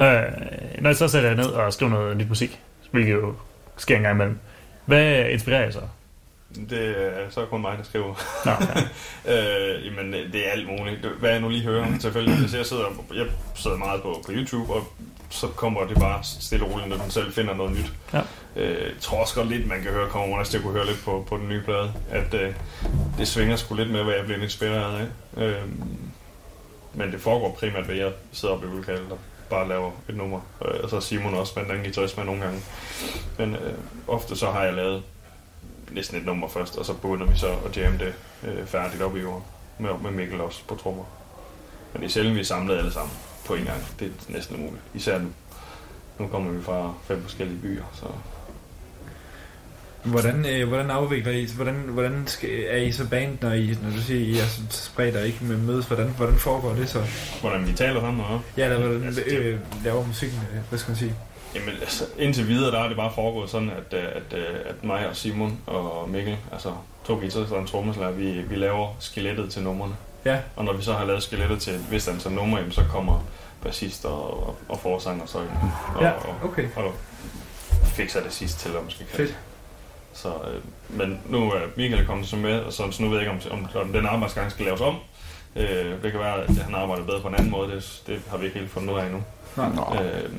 [0.00, 0.22] Øh,
[0.80, 3.34] når jeg så sætter jer ned og skriver noget nyt musik, hvilket jo
[3.76, 4.38] sker en gang imellem,
[4.84, 5.80] hvad inspirerer jeg så?
[6.70, 8.14] Det er så kun mig, der skriver.
[8.44, 9.34] Nå, ja.
[9.76, 11.06] øh, jamen, det er alt muligt.
[11.06, 12.38] Hvad jeg nu lige hører, selvfølgelig.
[12.38, 14.92] Hvis jeg sidder, jeg sidder meget på, på YouTube, og
[15.30, 17.92] så kommer det bare stille og roligt, når den selv finder noget nyt.
[18.12, 18.20] Ja.
[18.56, 21.04] Øh, tror også godt lidt, man kan høre, kommer også til at kunne høre lidt
[21.04, 22.54] på, på den nye plade, at øh,
[23.18, 25.42] det svinger sgu lidt med, hvad jeg bliver inspireret af.
[25.42, 25.62] Øh,
[26.94, 29.18] men det foregår primært ved, at jeg sidder oppe i lokalet og
[29.50, 30.40] bare laver et nummer.
[30.64, 32.60] Øh, og så er Simon også med den guitarist med nogle gange.
[33.38, 33.74] Men øh,
[34.08, 35.02] ofte så har jeg lavet
[35.92, 39.16] næsten et nummer først, og så begynder vi så at jamme det øh, færdigt op
[39.16, 39.42] i jorden.
[39.78, 41.04] Med, med Mikkel også på trommer.
[41.92, 43.12] Men det er sjældent, vi er samlet alle sammen
[43.46, 43.78] på en gang.
[44.00, 44.82] Det er næsten umuligt.
[44.94, 45.28] Især nu.
[46.18, 48.04] Nu kommer vi fra fem forskellige byer, så
[50.04, 53.90] Hvordan, øh, hvordan afvikler I, hvordan, hvordan skal, er I så band, når, I, når
[53.90, 55.86] du siger, I er så spredt og ikke med mødes?
[55.86, 57.02] Hvordan, hvordan foregår det så?
[57.40, 60.78] hvordan vi taler sammen, og Ja, eller hvordan Altså, det- øh, laver musikken, øh, hvad
[60.78, 61.14] skal man sige?
[61.54, 64.84] Jamen, altså, indtil videre, der er det bare foregået sådan, at, øh, at, at, at
[64.84, 66.72] mig og Simon og Mikkel, altså
[67.06, 69.94] to guitarister og en trommeslager, vi, vi laver skelettet til numrene.
[70.24, 70.38] Ja.
[70.56, 73.24] Og når vi så har lavet skelettet til et vist antal numre, så kommer
[73.62, 75.48] bassist og, og, og forsanger så ind
[75.94, 76.68] og, Ja, og, okay.
[76.76, 76.94] og
[77.84, 79.38] fikser det sidst til, hvad man skal kalde Fedt.
[80.12, 80.62] Så, øh,
[80.98, 83.58] men nu er Michael kommet så med, og så, så nu ved jeg ikke, om,
[83.58, 84.96] om, om den arbejdsgang skal laves om.
[85.56, 87.70] Øh, det kan være, at han arbejder bedre på en anden måde.
[87.70, 89.22] Det, det har vi ikke helt fundet ud af endnu.
[89.58, 89.74] Nej.
[89.74, 90.30] Nå, Øh,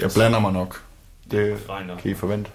[0.00, 0.82] jeg blander mig nok.
[1.30, 1.96] Det regner.
[1.96, 2.50] kan I forvente.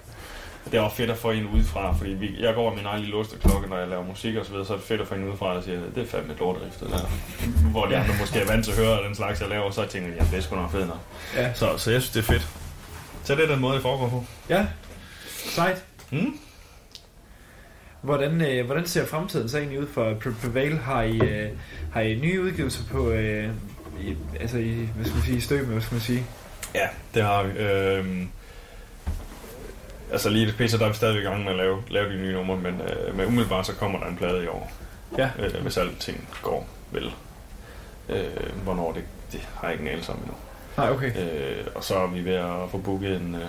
[0.72, 3.02] Det er også fedt at få en udefra, fordi vi, jeg går med min egen
[3.04, 5.16] lille klokke, når jeg laver musik og så videre, så er det fedt at få
[5.16, 7.10] en udefra, der siger, det er fandme et lorterift, det der.
[7.72, 10.10] Hvor de andre måske er vant til at høre den slags, jeg laver, så tænker
[10.10, 10.98] de, ja, det er sgu nok fedt nok.
[11.36, 11.54] Ja.
[11.54, 12.48] Så, så jeg synes, det er fedt.
[13.24, 14.26] Så det er den måde, det foregår på.
[14.50, 14.66] Ja,
[15.28, 15.84] sejt.
[16.12, 16.38] Mm?
[18.02, 20.78] Hvordan, øh, hvordan ser fremtiden så egentlig ud for Pre- Prevail?
[20.78, 21.50] Har I, øh,
[21.94, 23.50] har I nye udgivelser på, øh,
[24.02, 26.26] i, altså i, hvad skal man sige, i støb, hvad skal man sige?
[26.76, 27.60] Ja, det har vi.
[27.60, 28.30] Øhm,
[30.12, 32.18] altså lige det PC, der er vi stadig i gang med at lave, lave de
[32.18, 34.72] nye numre, men, øh, men umiddelbart så kommer der en plade i år.
[35.18, 35.30] Ja.
[35.40, 37.12] Øh, hvis alting går vel.
[38.10, 40.34] Øh, hvornår det, det har jeg ikke en anelse om endnu.
[40.78, 41.12] Nej, okay.
[41.18, 43.48] Øh, og så er vi ved at få booket en, øh,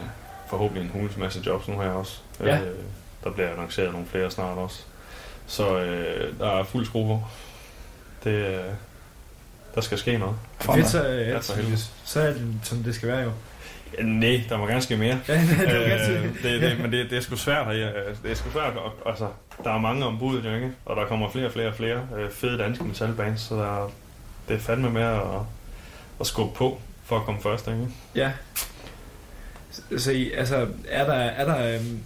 [0.49, 2.21] forhåbentlig en hulens masse jobs nu her også.
[2.41, 2.61] Ja.
[2.61, 2.77] Øh,
[3.25, 4.83] der bliver annonceret nogle flere snart også.
[5.47, 7.25] Så øh, der er fuld skrue på.
[8.25, 8.65] Det, øh,
[9.75, 10.35] der skal ske noget.
[10.61, 11.77] Fedt, så, Ja, for helvede.
[12.05, 13.31] så er det, som det skal være jo.
[13.99, 15.19] Ja, nej, der må gerne ske mere.
[15.29, 17.91] Ja, øh, det, det, men det, det er sgu svært her.
[18.23, 18.77] Det er sgu svært.
[18.77, 19.29] Og, altså,
[19.65, 20.73] der er mange ombud, jo ikke?
[20.85, 23.91] Og der kommer flere og flere og flere øh, fede danske metalbands, så der, er-
[24.49, 25.21] det er fandme med at,
[26.21, 27.87] at skubbe på for at komme først, ikke?
[28.15, 28.33] Ja.
[29.71, 32.01] Så, så I, altså, er der, er der, øhm,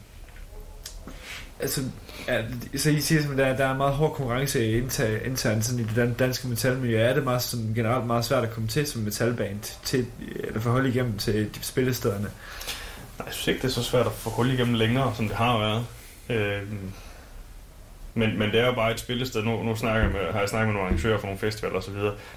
[1.61, 1.83] altså,
[2.29, 2.43] ja,
[2.77, 5.89] så I siger simpelthen, at der, der er meget hård konkurrence internt, internt sådan i
[5.95, 7.01] det danske metalmiljø.
[7.01, 10.07] Er det meget, sådan, generelt meget svært at komme til som metalband, til,
[10.45, 12.29] eller få hul igennem til de spillestederne?
[13.19, 15.37] Nej, jeg synes ikke, det er så svært at få hul igennem længere, som det
[15.37, 15.87] har været.
[16.29, 16.63] Øh,
[18.15, 19.43] men, men det er jo bare et spillested.
[19.43, 21.95] Nu, nu snakker jeg med, har jeg snakket med nogle arrangører for nogle festivaler osv.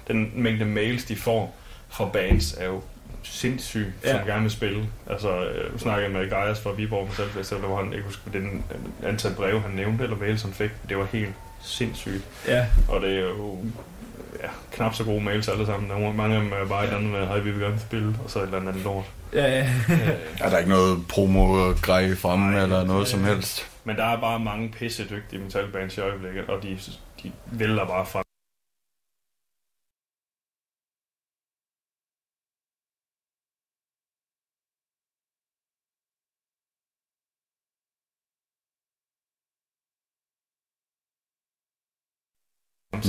[0.08, 1.56] Den mængde mails, de får
[1.88, 2.82] fra bands, er jo
[3.22, 4.10] sindssyg, ja.
[4.10, 4.32] som Ja.
[4.32, 4.86] gerne vil spille.
[5.10, 8.30] Altså, øh, nu snakkede jeg med Gaias fra Viborg Metal Festival, hvor han ikke husker
[8.32, 8.64] den
[9.02, 10.70] øh, antal breve, han nævnte, eller mails, han fik.
[10.88, 12.24] Det var helt sindssygt.
[12.48, 12.66] Ja.
[12.88, 13.58] Og det er jo
[14.42, 15.90] ja, knap så gode mails alle sammen.
[15.90, 18.14] Der er mange af dem er bare et andet med, hej, vi vil gerne spille,
[18.24, 19.04] og så et eller andet lort.
[19.32, 19.68] Ja, ja.
[20.44, 23.66] Er der ikke noget promo-grej fremme eller noget som helst?
[23.84, 26.78] Men der er bare mange pisse dygtige metalbands i øjeblikket, og de,
[27.22, 28.06] de vælger bare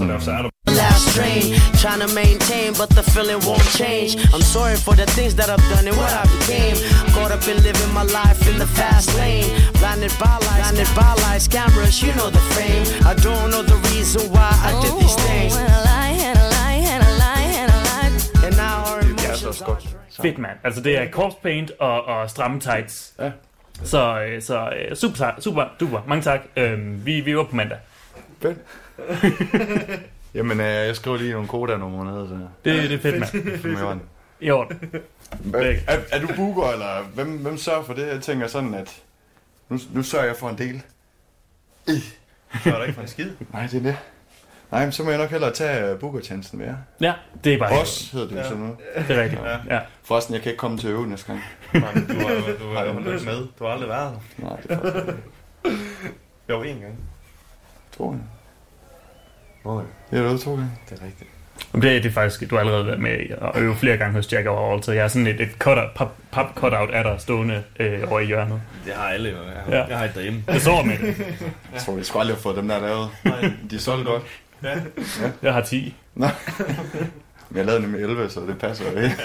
[0.02, 0.20] fra.
[0.22, 0.50] Så derfor er der
[0.84, 1.44] last train
[1.82, 5.66] Trying to maintain but the feeling won't change I'm sorry for the things that I've
[5.74, 6.76] done and what I became
[7.14, 11.12] Caught up in living my life in the fast lane Blinded by lights, blinded by
[11.26, 15.18] lights Cameras, you know the fame I don't know the reason why I did these
[15.28, 15.54] things
[18.46, 19.78] And now our emotions are
[20.22, 20.58] Fedt, mand.
[20.64, 23.14] Altså, det er corpse paint og, og stramme tights.
[23.20, 23.32] Ja.
[23.84, 26.02] Så, øh, så øh, super, tak- super, super.
[26.08, 26.40] Mange tak.
[26.56, 27.78] Øhm, vi, vi var på mandag.
[28.42, 28.58] Fedt.
[30.36, 32.28] Jamen, øh, jeg skriver lige nogle kodanumre ned.
[32.28, 32.34] Så.
[32.66, 33.60] Det, det er fedt, mand.
[33.62, 33.80] Fedt.
[33.80, 34.02] I orden.
[34.40, 34.80] I orden.
[35.54, 38.08] Er, er, er du booker, eller hvem, hvem sørger for det?
[38.08, 39.02] Jeg tænker sådan, at
[39.70, 40.82] nu, nu sørger jeg for en del.
[42.64, 43.30] Så er der ikke for en skid.
[43.54, 43.98] Nej, det er det.
[44.72, 46.76] Nej, men så må jeg nok hellere tage uh, bookertjenesten med jer.
[47.02, 47.70] Ja, det er bare...
[47.80, 48.44] Boss hedder det jo Ja.
[48.44, 48.78] sådan noget.
[49.08, 49.42] Det er rigtigt.
[49.70, 49.80] Ja.
[50.04, 51.44] Forresten, jeg kan ikke komme til øve næste gang.
[51.74, 53.48] Nej, du har du har jo ikke med.
[53.60, 54.46] Du har aldrig været der.
[54.48, 55.08] Nej, det er faktisk
[55.66, 55.78] ikke.
[56.50, 56.96] Jo, en gang.
[57.98, 58.24] To gange.
[59.62, 60.72] Hvor Jeg har øvet to gange.
[60.90, 61.30] Det er rigtigt.
[61.74, 63.12] Det, det er faktisk, du har allerede været med
[63.56, 66.08] at øve flere gange hos Jack Overall, så jeg har sådan et, et cut pap,
[66.32, 68.62] pap cutout af dig stående øh, over i hjørnet.
[68.86, 69.36] Det har alle jo.
[69.36, 69.78] Jeg har, Ja.
[69.78, 69.86] ja.
[69.88, 70.44] jeg har et derhjemme.
[70.48, 71.18] Jeg sover med det.
[71.74, 73.10] Jeg tror, vi skulle aldrig have fået dem der lavet.
[73.72, 74.24] De er solgt godt.
[74.64, 74.76] Ja.
[75.42, 75.96] Jeg har 10.
[76.16, 76.28] Nå.
[77.50, 79.16] Men jeg lavede nemlig 11, så det passer jo ikke.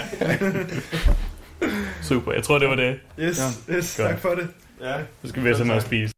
[2.01, 2.99] Super, jeg tror det var det.
[3.19, 4.09] Yes, yes, Godt.
[4.09, 4.47] tak for det.
[4.81, 4.93] Ja.
[5.23, 6.13] Så skal vi have noget at spise.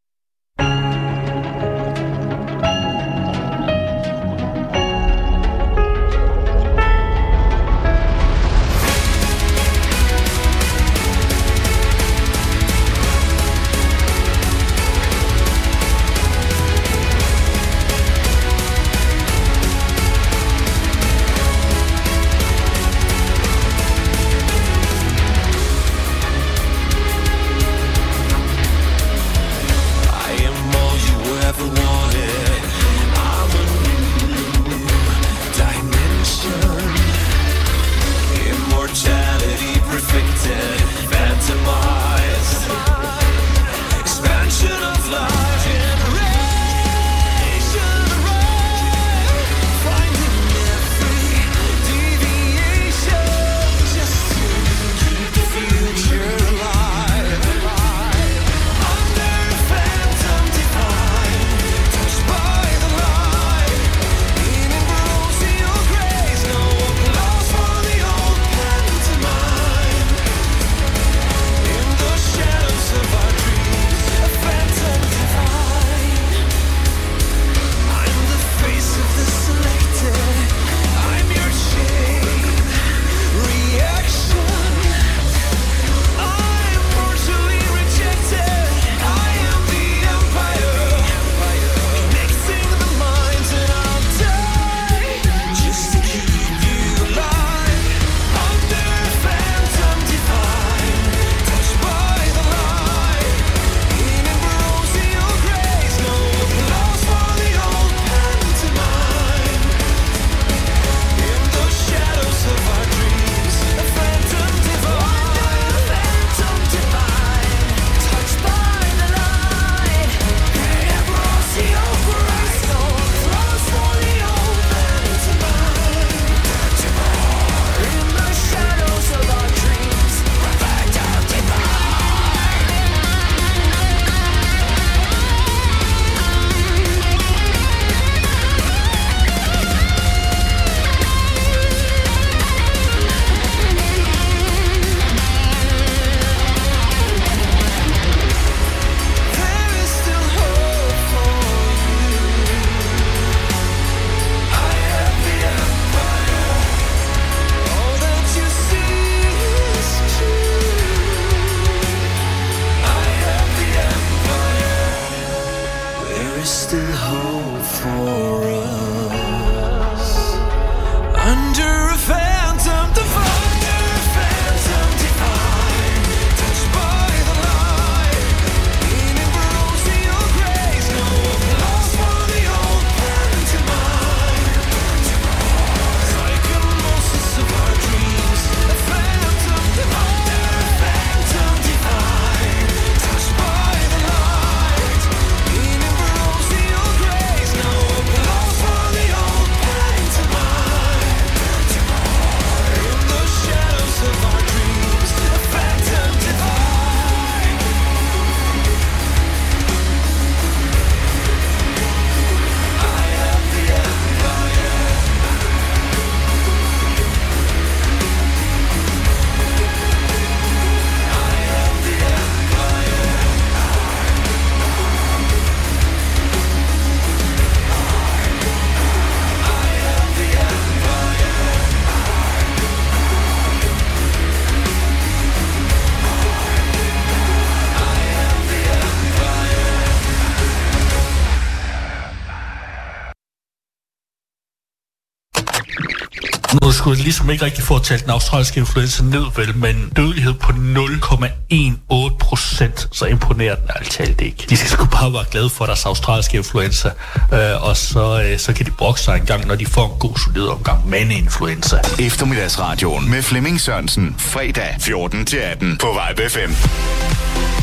[246.89, 252.17] kunne ligesom ikke rigtig få talt den australske influenza ned, vel, men dødelighed på 0,18
[252.19, 254.45] procent, så imponerer den alt talt ikke.
[254.49, 256.91] De skal sgu bare være glade for deres australske influenza,
[257.33, 259.99] øh, og så, øh, så kan de brokke sig en gang, når de får en
[259.99, 261.77] god solid omgang med influenza.
[261.99, 267.58] Eftermiddagsradioen med Flemming Sørensen, fredag 14-18 på Vibe 5.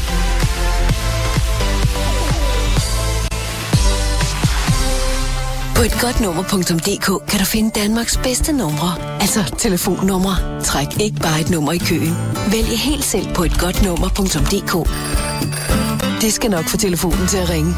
[5.77, 9.21] På etgodtnummer.dk kan du finde Danmarks bedste numre.
[9.21, 10.63] Altså telefonnumre.
[10.63, 12.15] Træk ikke bare et nummer i køen.
[12.53, 14.75] Vælg helt selv på et godtnummer.dk.
[16.23, 17.75] Det skal nok få telefonen til at ringe.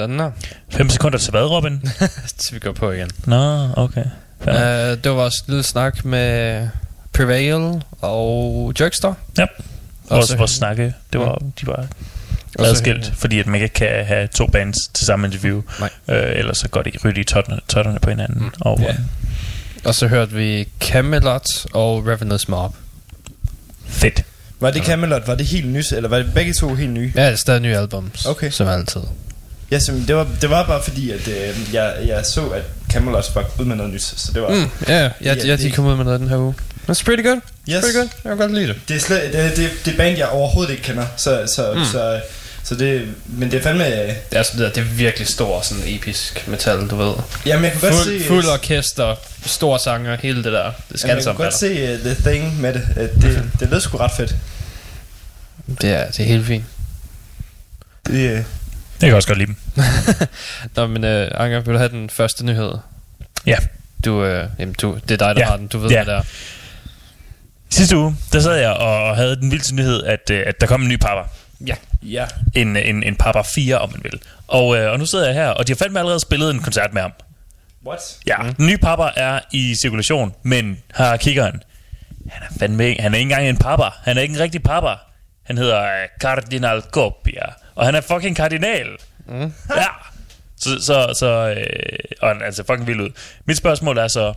[0.00, 0.30] Sådan der.
[0.70, 1.80] 5 sekunder til hvad, Robin?
[2.38, 3.10] Så vi går på igen.
[3.24, 4.04] Nå, okay.
[4.40, 6.68] Uh, det var vores lille snak med
[7.12, 9.14] Prevail og Jerkstar.
[9.38, 9.46] Ja.
[10.10, 11.86] Vores, så- vores snakke, det var, de var
[12.58, 15.62] adskilt, fordi at man ikke kan have to bands til samme interview.
[15.80, 15.90] Nej.
[16.08, 18.42] Øh, ellers så går de rytte i totterne, totterne på hinanden.
[18.42, 18.50] Mm.
[18.60, 18.94] Og, Ja.
[19.84, 22.74] Og så hørte vi Camelot og Ravenous Mob.
[23.86, 24.24] Fedt.
[24.60, 27.12] Var det Camelot, var det helt nyt, eller var det begge to helt nye?
[27.16, 28.50] Ja, det er stadig nye albums, Okay.
[28.50, 29.00] som altid.
[29.70, 32.62] Ja, som, det, var, det var bare fordi, at øh, jeg, jeg så, at
[32.92, 34.48] Camelot var ud med noget nyt, så det var...
[34.48, 36.54] Mm, ja, ja, ja, de kom ud med noget den her uge.
[36.90, 37.40] That's pretty good.
[37.68, 37.80] Yes.
[37.80, 38.08] Pretty good.
[38.24, 38.76] Jeg kan godt lide det.
[38.88, 41.84] Det er, slet, det, det, det band, jeg overhovedet ikke kender, så, så, Mm.
[41.84, 42.20] så,
[42.64, 43.84] så det, men det er fandme...
[43.84, 47.14] Det er, sådan, det er virkelig stor, sådan episk metal, du ved.
[47.46, 49.16] Jamen, jeg kan godt fuld, se- Fuld orkester,
[49.46, 50.70] stor sanger, hele det der.
[50.92, 52.82] Det skal Jamen, jeg kan godt se uh, The Thing med det.
[52.96, 54.30] Uh, det, det lød sgu ret fedt.
[55.66, 55.74] der.
[55.80, 56.64] Det er, det er helt fint.
[58.06, 58.44] Det, uh...
[59.00, 59.56] Jeg kan også godt lide dem.
[60.76, 62.72] Nå, men uh, Anker, vil du have den første nyhed?
[63.46, 63.56] Ja.
[64.04, 65.46] Du, uh, jamen, du, det er dig, der Ja.
[65.46, 65.66] har den.
[65.66, 66.04] Du ved, Ja.
[66.04, 66.24] hvad det er.
[67.70, 70.82] Sidste uge, der sad jeg og havde den vildeste nyhed, at, øh, at der kom
[70.82, 71.24] en ny papper.
[71.66, 71.74] Ja.
[72.02, 72.26] Ja.
[72.54, 74.20] En, en, en papper 4, om man vil.
[74.48, 76.92] Og, øh, og nu sidder jeg her, og de har fandme allerede spillet en koncert
[76.94, 77.12] med ham.
[77.86, 78.00] What?
[78.26, 78.54] Ja, mm.
[78.54, 81.62] den nye papper er i cirkulation, men her er kiggeren.
[82.30, 83.98] Han er fandme ikke, han er ikke engang en papper.
[84.04, 84.96] Han er ikke en rigtig papper.
[85.46, 88.86] Han hedder øh, Cardinal Copia, og han er fucking kardinal.
[89.26, 89.52] Mm.
[89.76, 89.86] Ja.
[90.56, 93.10] Så, så, så øh, og han er altså fucking vild ud.
[93.44, 94.34] Mit spørgsmål er så...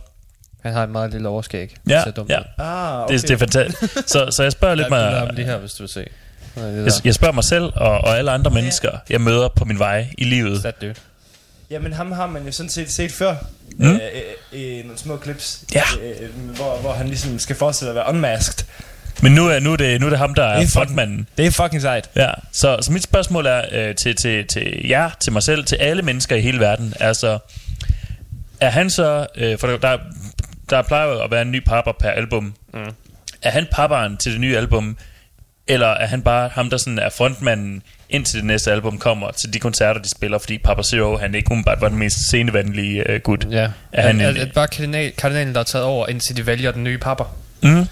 [0.62, 1.74] Han har et meget lille overskæg.
[1.88, 2.38] Ja, Ser dumt ja.
[2.40, 2.44] ud.
[2.58, 3.14] Ah, okay.
[3.14, 3.92] det, det er fantastisk.
[4.08, 5.18] Så, så jeg spørger lidt Jeg mig...
[5.18, 6.06] ham lige her, hvis du vil se.
[6.54, 9.78] Det Jeg, jeg spørger mig selv og, og alle andre mennesker, jeg møder på min
[9.78, 10.60] vej i livet.
[10.60, 10.94] That dude.
[11.70, 13.34] Jamen, ham har man jo sådan set set før.
[13.76, 13.92] Mm.
[13.92, 14.00] Øh,
[14.52, 15.64] øh, i nogle små clips.
[15.74, 15.82] Ja.
[16.02, 18.64] Øh, hvor, hvor han ligesom skal forestille at være unmasked.
[19.22, 20.72] Men nu er, nu er, det, nu er det ham, der er, Det er fucking-
[20.78, 21.26] frontmanden.
[21.38, 22.10] Det er fucking sejt.
[22.16, 25.76] Ja, så, så mit spørgsmål er øh, til, til, til jer, til mig selv, til
[25.76, 27.38] alle mennesker i hele verden, er så,
[28.60, 29.98] er han så, øh, for der,
[30.70, 32.80] der plejer at være en ny papper per album, Mm.
[33.42, 34.96] er han papperen til det nye album,
[35.66, 39.52] eller er han bare ham, der sådan er frontmanden, indtil det næste album kommer, til
[39.54, 43.20] de koncerter, de spiller, fordi Papa Zero, han ikke umiddelbart var den mest scenevenlige øh,
[43.20, 43.46] gut.
[43.50, 43.68] Ja.
[43.92, 46.36] Er han er, en, er, er det bare kardinal, kardinalen, der er taget over, indtil
[46.36, 47.36] de vælger den nye papper?
[47.62, 47.86] Mm.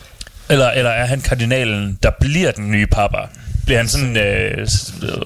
[0.52, 3.18] Eller, eller er han kardinalen, der bliver den nye papa?
[3.64, 4.66] Bliver han sådan, øh,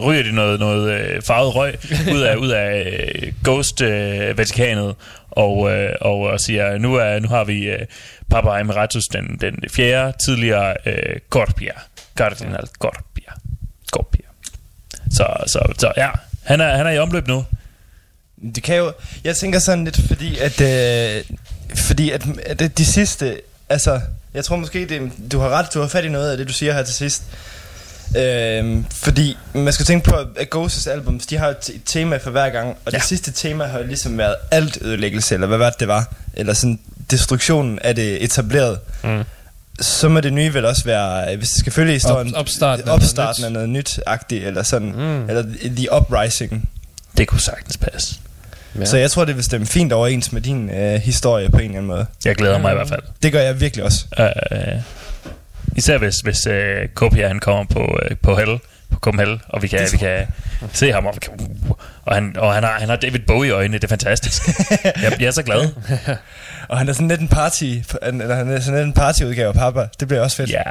[0.00, 1.74] ryger de noget, noget øh, farvet røg
[2.14, 4.94] ud af, ud af øh, Ghost øh, Vatikanet
[5.30, 7.78] og, øh, og, og siger, nu, er, nu har vi øh,
[8.30, 11.72] Papa Emeritus, den, den fjerde tidligere øh, Gorbia.
[12.16, 13.32] Cardinal Gorbia.
[13.90, 14.26] Gorbia.
[15.10, 16.08] Så, så, så ja,
[16.44, 17.44] han er, han er i omløb nu.
[18.54, 18.92] Det kan jo...
[19.24, 20.60] Jeg tænker sådan lidt, fordi at...
[20.60, 21.24] Øh,
[21.76, 23.40] fordi at, at det- de sidste...
[23.68, 24.00] Altså,
[24.36, 26.52] jeg tror måske, det, du har ret, du har fat i noget af det, du
[26.52, 27.22] siger her til sidst.
[28.16, 32.50] Øhm, fordi man skal tænke på, at Ghosts albums, de har et tema for hver
[32.50, 32.98] gang, og ja.
[32.98, 36.12] det sidste tema har ligesom været alt ødelæggelse, eller hvad var det, det var?
[36.34, 36.78] Eller sådan
[37.10, 38.78] destruktionen af det etableret.
[39.04, 39.24] Mm.
[39.80, 42.88] Så må det nye vel også være, øh, hvis det skal følge historien, Op- opstarten
[42.88, 43.46] opstarten nyt.
[43.46, 45.28] af noget nyt-agtigt, eller sådan, mm.
[45.28, 45.42] eller
[45.76, 46.68] The Uprising.
[47.16, 48.14] Det kunne sagtens passe.
[48.80, 48.84] Ja.
[48.84, 51.76] Så jeg tror, det vil stemme fint overens med din øh, historie på en eller
[51.76, 52.06] anden måde.
[52.24, 53.02] Jeg glæder mig i hvert fald.
[53.22, 54.04] Det gør jeg virkelig også.
[54.18, 54.80] Øh,
[55.76, 58.58] især hvis, hvis øh, Kopia han kommer på, øh, på Hell,
[58.92, 60.26] på Copenhagen, og vi kan, vi kan
[60.72, 61.32] se ham, og, vi kan,
[62.04, 64.42] og, han, og han, har, han har David Bowie i øjnene, det er fantastisk.
[64.84, 65.68] jeg, jeg er så glad.
[66.68, 69.54] Og han er sådan lidt en party, eller han er sådan lidt en partyudgave af
[69.54, 69.88] Papa.
[70.00, 70.50] Det bliver også fedt.
[70.50, 70.62] Ja.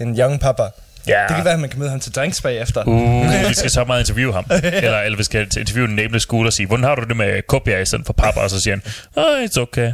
[0.00, 0.62] En young Papa.
[1.06, 1.24] Ja.
[1.28, 2.84] Det kan være, at man kan møde ham til drinks bagefter.
[2.86, 4.44] Uh, vi skal så meget interviewe ham.
[4.50, 7.42] Eller, eller vi skal interviewe en Nameless School og sige, hvordan har du det med
[7.46, 8.40] Kopia i stedet for Papa?
[8.40, 8.82] Og så siger han,
[9.16, 9.92] oh, it's okay.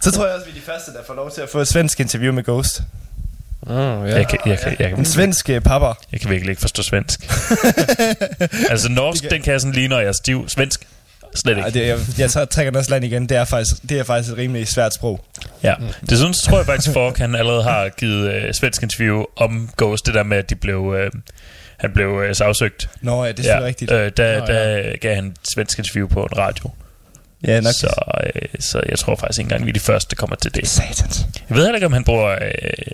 [0.00, 1.68] Så tror jeg også, vi er de første, der får lov til at få et
[1.68, 2.82] svensk interview med Ghost.
[3.62, 4.16] Oh, ja.
[4.16, 5.94] Jeg kan, jeg, kan, jeg, kan, En svensk øh, papper.
[6.12, 7.20] Jeg kan virkelig ikke forstå svensk.
[8.70, 10.48] altså norsk, den kan jeg sådan lige, når jeg er stiv.
[10.48, 10.86] Svensk,
[11.34, 11.62] slet ikke.
[11.62, 13.28] Ej, det, jeg, jeg tager- trækker den også land igen.
[13.28, 15.24] Det er faktisk, det er faktisk et rimelig svært sprog.
[15.62, 15.74] Ja,
[16.10, 20.06] desuden så tror jeg faktisk, Fork han allerede har givet øh, svensk interview om Ghost,
[20.06, 21.10] det der med, at de blev, øh,
[21.76, 22.88] han blev øh, sagsøgt.
[23.00, 23.90] Nå ja, det er selvfølgelig rigtigt.
[23.92, 26.70] Øh, der, Nå, der gav han et svensk interview på en radio.
[27.46, 27.72] Ja, nok.
[27.72, 27.94] Så,
[28.34, 30.68] øh, så jeg tror faktisk ikke engang, vi er de første, der kommer til det.
[30.68, 31.26] Satans.
[31.48, 32.38] Jeg ved heller ikke, om han bruger øh,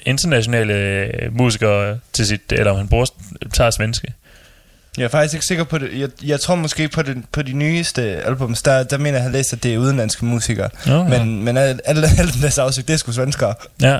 [0.06, 3.06] internationale øh, musikere til sit, eller om han bruger,
[3.52, 4.12] tager svenske.
[4.96, 6.00] Jeg er faktisk ikke sikker på det.
[6.00, 9.22] Jeg, jeg tror måske på, det, på de nyeste albums, der, der mener jeg, at
[9.22, 10.68] jeg har læst, at det er udenlandske musikere.
[10.86, 11.04] Ja.
[11.04, 13.54] men, men alle, alle, alle dem, der er sagsøgt, det er sgu svenskere.
[13.80, 13.98] Ja,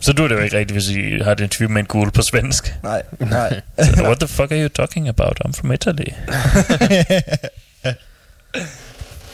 [0.00, 2.10] så du er det jo ikke rigtigt, hvis I har et interview med en gul
[2.10, 2.74] på svensk.
[2.82, 3.60] Nej, nej.
[3.84, 5.40] so, what the fuck are you talking about?
[5.46, 6.12] I'm from Italy.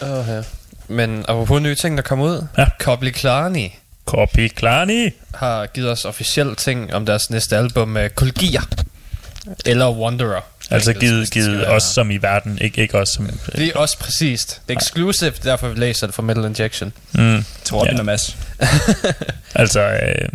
[0.02, 0.42] Oh, ja.
[0.88, 2.46] Men apropos nye ting, der kommer ud.
[2.58, 2.66] Ja.
[2.78, 8.60] Kobli Klani Copy Klani har givet os officielle ting om deres næste album, uh, Kulgia.
[9.66, 10.40] Eller Wanderer.
[10.74, 13.26] Enkelt givet, givet os som i verden, ikke, ikke os som...
[13.56, 14.60] Det er også præcist.
[14.68, 16.92] Det er exclusive, derfor vi læser det fra Metal Injection.
[17.12, 17.44] Mm.
[17.64, 18.36] Torben og Mads.
[19.54, 20.28] altså, øh,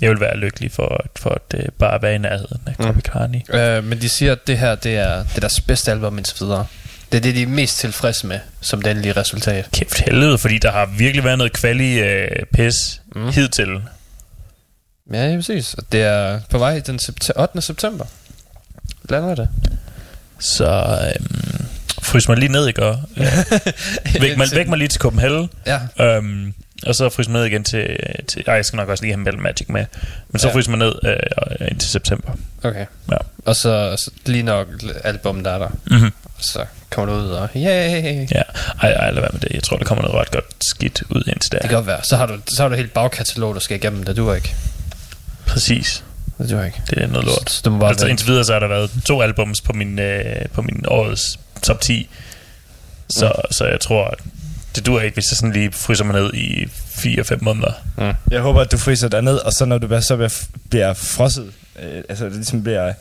[0.00, 3.40] jeg vil være lykkelig for, for at øh, bare være i nærheden af Kobe Carney.
[3.54, 6.36] Øh, men de siger, at det her det er, det er deres bedste album indtil
[6.40, 6.66] videre.
[7.12, 9.68] Det er det, de er mest tilfredse med, som det endelige resultat.
[9.72, 13.28] Kæft helvede, fordi der har virkelig været noget kvali øh, pis mm.
[13.32, 13.82] hidtil.
[15.12, 15.74] Ja, ja, præcis.
[15.74, 17.62] Og det er på vej den sept- 8.
[17.62, 18.04] september.
[19.08, 19.48] Lander det.
[20.38, 21.64] Så øhm,
[22.02, 22.82] frys mig lige ned, ikke?
[22.82, 23.26] Og, øh,
[24.20, 25.50] væk, mig, væk mig lige til Copenhagen.
[25.66, 25.80] Ja.
[26.04, 26.54] Øhm,
[26.86, 27.96] og så frys mig ned igen til...
[28.28, 29.84] til ej, jeg skal nok også lige have Metal Magic med.
[30.30, 30.50] Men så Ja.
[30.52, 30.56] ja.
[30.56, 32.32] frys mig ned øh, indtil september.
[32.62, 32.86] Okay.
[33.10, 33.16] Ja.
[33.44, 34.66] Og så, så lige nok
[35.04, 35.68] album der er der.
[35.90, 36.12] Mhm.
[36.24, 37.48] Og så kommer du ud og...
[37.56, 38.26] Yay!
[38.30, 38.42] Ja,
[38.82, 39.48] ej, ej, lad være med det.
[39.54, 41.58] Jeg tror, der kommer noget ret godt skidt ud indtil der.
[41.58, 42.00] Det kan godt være.
[42.04, 44.02] Så har du, så har du helt bagkatalog, der skal igennem.
[44.02, 44.54] Det du ikke.
[45.46, 46.04] Præcis.
[46.38, 46.82] Det du ikke.
[46.90, 47.50] Det er noget lort.
[47.50, 49.98] Så du må bare altså, indtil videre så har der været to albums på min,
[49.98, 52.08] øh, på min årets top 10.
[53.10, 53.52] Så, Mm.
[53.52, 54.14] så jeg tror,
[54.76, 57.72] det dur ikke, hvis jeg sådan lige fryser mig ned i 4-5 måneder.
[57.98, 58.12] Mm.
[58.30, 60.94] Jeg håber, at du fryser dig ned, og så når du bliver, så bliver, bliver
[60.94, 61.50] frosset,
[61.82, 62.92] øh, altså det ligesom bliver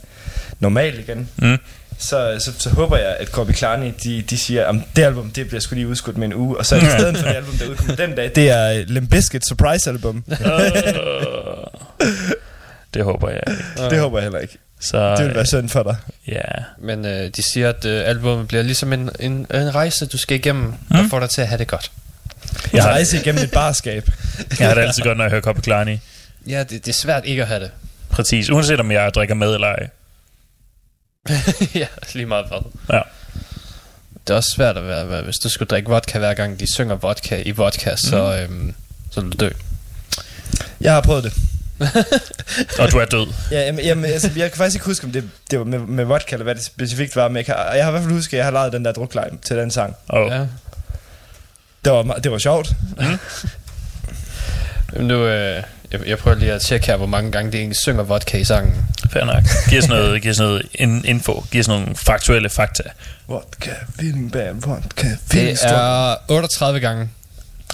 [0.59, 1.57] normalt igen, Mm.
[1.97, 5.47] så, så, så håber jeg, at Corby Klarny, de, de siger, at det album, det
[5.47, 7.65] bliver sgu lige udskudt med en uge, og så i stedet for det album, der
[7.67, 10.23] udkommer den dag, det er Limp Bizkit Surprise album.
[12.93, 13.89] det håber jeg ikke.
[13.89, 14.57] det håber jeg heller ikke.
[14.79, 15.95] Så, det vil være synd for dig.
[16.27, 16.41] Ja.
[16.81, 20.37] Men øh, de siger, at øh, albumet bliver ligesom en, en, en rejse, du skal
[20.37, 20.75] igennem, mm.
[20.89, 21.91] der får dig til at have det godt.
[22.73, 24.09] Jeg rejse igennem et barskab.
[24.59, 25.97] Jeg har det altid godt, når jeg hører Copy Klarny.
[26.47, 27.71] Ja, det, det er svært ikke at have det.
[28.09, 29.89] Præcis, uanset om jeg drikker med eller ej.
[31.75, 32.59] ja, lige meget hvad.
[32.89, 33.01] Ja.
[34.27, 36.95] Det er også svært at være, hvis du skulle drikke vodka hver gang de synger
[36.95, 38.73] vodka i vodka, så, øhm,
[39.11, 39.49] så vil du dø.
[40.81, 41.33] Jeg har prøvet det.
[42.79, 43.27] Og du er død.
[43.51, 46.05] Ja, jamen, jamen, altså, jeg kan faktisk ikke huske, om det, det var med, med
[46.05, 48.33] vodka, eller hvad det specifikt var, men jeg, kan, jeg har i hvert fald husket,
[48.33, 49.95] at jeg har lavet den der druklej til den sang.
[50.09, 50.31] Oh.
[50.31, 50.39] Ja.
[51.85, 52.69] Det var, det var sjovt.
[54.93, 57.77] Jamen, Nu, øh, jeg, jeg prøver lige at tjekke her, hvor mange gange det egentlig
[57.81, 58.85] synger vodka i sangen.
[59.11, 59.43] Fair nok.
[59.69, 61.45] Giv os noget, giv os noget in, info.
[61.51, 62.83] Giv os nogle faktuelle fakta.
[63.27, 65.75] Vodka, feeling bad, vodka, Det feeling strong.
[65.75, 67.09] er 38 gange.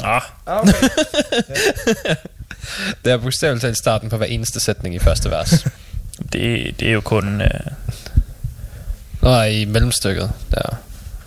[0.04, 0.22] Ah.
[0.46, 0.74] Okay.
[3.06, 5.66] Det er bogstaveligt talt starten på hver eneste sætning i første vers.
[6.34, 7.42] det, det er jo kun...
[7.42, 7.50] Øh...
[9.22, 10.32] Nå, i mellemstykket.
[10.52, 10.78] Der.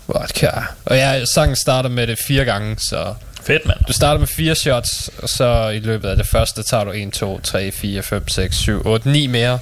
[0.06, 0.50] Vodka.
[0.84, 3.14] Og ja, sangen starter med det fire gange, så...
[3.46, 3.78] Fedt, mand.
[3.88, 7.12] Du starter med fire shots, og så i løbet af det første tager du 1,
[7.12, 9.58] 2, 3, 4, 5, 6, 7, 8, 9 mere.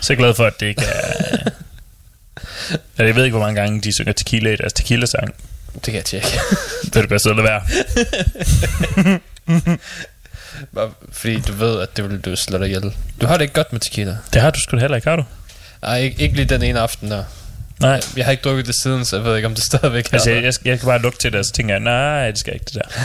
[0.00, 1.36] Så glad for, at det ikke er...
[2.98, 5.34] Ja, jeg ved ikke, hvor mange gange de synger tequila i deres tequila-sang.
[5.74, 6.28] Det kan jeg tjekke.
[6.84, 7.60] det er det bedste at lade være.
[11.12, 12.94] Fordi du ved, at det vil du slå dig ihjel.
[13.20, 14.16] Du har det ikke godt med tequila.
[14.32, 15.24] Det har du sgu heller ikke, har du?
[15.82, 17.24] Nej, ikke, ikke lige den ene aften der.
[17.80, 18.00] Nej.
[18.16, 20.28] Jeg har ikke drukket det siden, så jeg ved ikke, om det stadigvæk er Altså,
[20.30, 20.34] der.
[20.36, 22.54] jeg, jeg, jeg kan bare lugte til det, og så tænker jeg, nej, det skal
[22.54, 22.80] ikke, det der.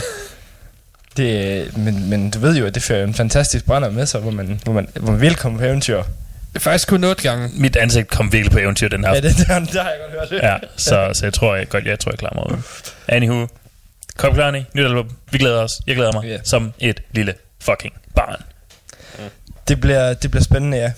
[1.16, 4.30] Det, men, men du ved jo, at det fører en fantastisk brænder med sig, hvor
[4.30, 5.96] man, hvor man, hvor man vil komme på eventyr.
[6.02, 7.50] Det er faktisk kun otte gange.
[7.54, 9.98] Mit ansigt kom virkelig på eventyr den her Ja, det, det, har- det har jeg
[10.18, 10.42] godt hørt.
[10.42, 12.62] Ja, så, så jeg tror, jeg, godt, jeg tror, jeg klarer mig ud.
[13.08, 13.46] Anywho,
[14.20, 15.10] kom klar, nyt album.
[15.32, 15.70] Vi glæder os.
[15.86, 16.38] Jeg glæder mig Ja.
[16.44, 18.42] som et lille fucking barn.
[19.68, 20.92] Det bliver, det bliver spændende, ja.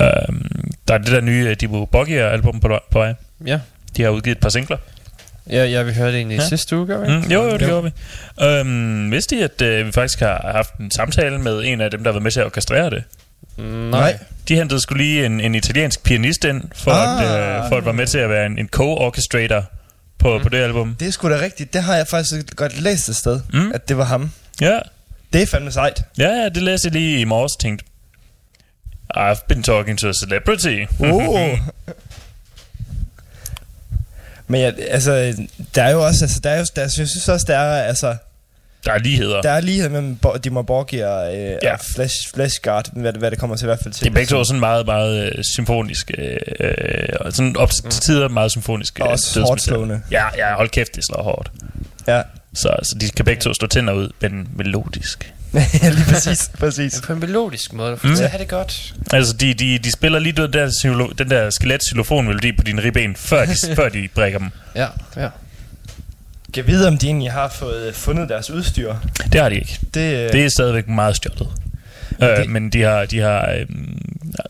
[0.00, 0.46] Um,
[0.88, 3.14] der er det der nye uh, Dibu Boggier album på, på vej.
[3.46, 3.60] Ja.
[3.96, 4.76] De har udgivet et par singler.
[5.50, 6.48] Ja, ja, vi hørte egentlig ja.
[6.48, 7.06] sidste uge, gør vi?
[7.06, 7.66] Mm, jo, jo, det jo.
[7.66, 8.60] gjorde vi.
[8.60, 12.04] Um, vidste I, at uh, vi faktisk har haft en samtale med en af dem,
[12.04, 13.04] der har været med til at orkestrere det?
[13.58, 14.18] Nej.
[14.48, 17.22] De hentede skulle lige en, en italiensk pianist ind, for, ah.
[17.22, 19.64] at, uh, for at være med til at være en, en co-orchestrator
[20.18, 20.42] på, mm.
[20.42, 20.96] på det album.
[21.00, 21.72] Det er sgu da rigtigt.
[21.72, 23.72] Det har jeg faktisk godt læst et sted, Mm.
[23.74, 24.30] at det var ham.
[24.60, 24.78] Ja.
[25.32, 26.02] Det er fandme sejt.
[26.18, 27.84] Ja, ja, det læste jeg lige i morges og tænkte,
[29.16, 30.84] I've been talking to a celebrity.
[30.98, 31.58] Uh.
[34.48, 35.36] Men ja, altså,
[35.74, 38.16] der er jo også, altså, der er jo, der, jeg synes også, der er, altså,
[38.86, 39.40] Der er ligheder.
[39.42, 41.72] der er lighed mellem Bo- Dimmer Borgir og, øh, Ja.
[41.72, 44.04] og Flash, Flashguard, hvad, det- hvad det kommer til i hvert fald til.
[44.04, 46.10] Det er begge to sådan meget, meget øh, symfonisk.
[46.18, 46.70] Øh, øh,
[47.20, 48.98] og sådan op til tider meget symfonisk.
[49.00, 50.00] Og øh, også hårdt slående.
[50.10, 51.50] Ja, ja, hold kæft, det slår hårdt.
[52.08, 52.22] Ja.
[52.54, 55.32] Så, så de kan begge to slå tænder ud, men melodisk.
[55.82, 56.50] ja, lige præcis.
[56.58, 57.00] præcis.
[57.06, 58.12] På en melodisk måde, for Mm.
[58.14, 58.20] mm.
[58.20, 58.94] at have det godt.
[59.12, 63.44] Altså, de, de, de spiller lige den der, den der skelet-xylofonmelodi på dine ribben, før
[63.44, 64.48] de, før de brækker dem.
[64.74, 65.28] Ja, ja.
[66.56, 68.94] Jeg ved, om de egentlig har fået fundet deres udstyr.
[69.32, 69.78] Det har de ikke.
[69.94, 71.48] Det, øh, Det er stadigvæk meget stjålet.
[72.22, 73.66] Øh, men de har, de har øh,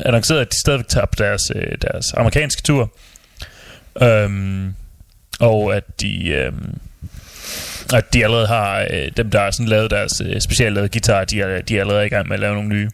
[0.00, 2.92] annonceret, at de stadigvæk tager på deres, øh, deres amerikanske tur.
[4.02, 4.74] Øhm,
[5.40, 6.52] og at de, øh,
[7.94, 11.40] at de allerede har, øh, dem der har sådan lavet deres øh, speciallavede guitar, de
[11.40, 12.90] er, de er allerede i gang med at lave nogle nye.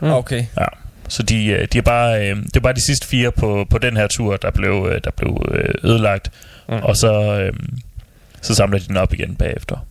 [0.00, 0.44] Okay.
[0.60, 0.64] Ja.
[1.08, 3.78] Så de, øh, de er bare, øh, det er bare de sidste fire på, på
[3.78, 6.30] den her tur, der blev, øh, der blev øh, ødelagt.
[6.68, 6.74] Mm.
[6.74, 7.52] Og så, øh,
[8.42, 9.86] så samler de den op igen bagefter.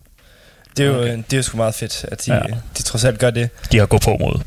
[0.78, 1.18] Det er jo, okay.
[1.18, 2.40] det er jo sgu meget fedt, at de, Ja.
[2.50, 2.56] ja.
[2.78, 3.50] de trods alt gør det.
[3.72, 4.40] De har gået på mod.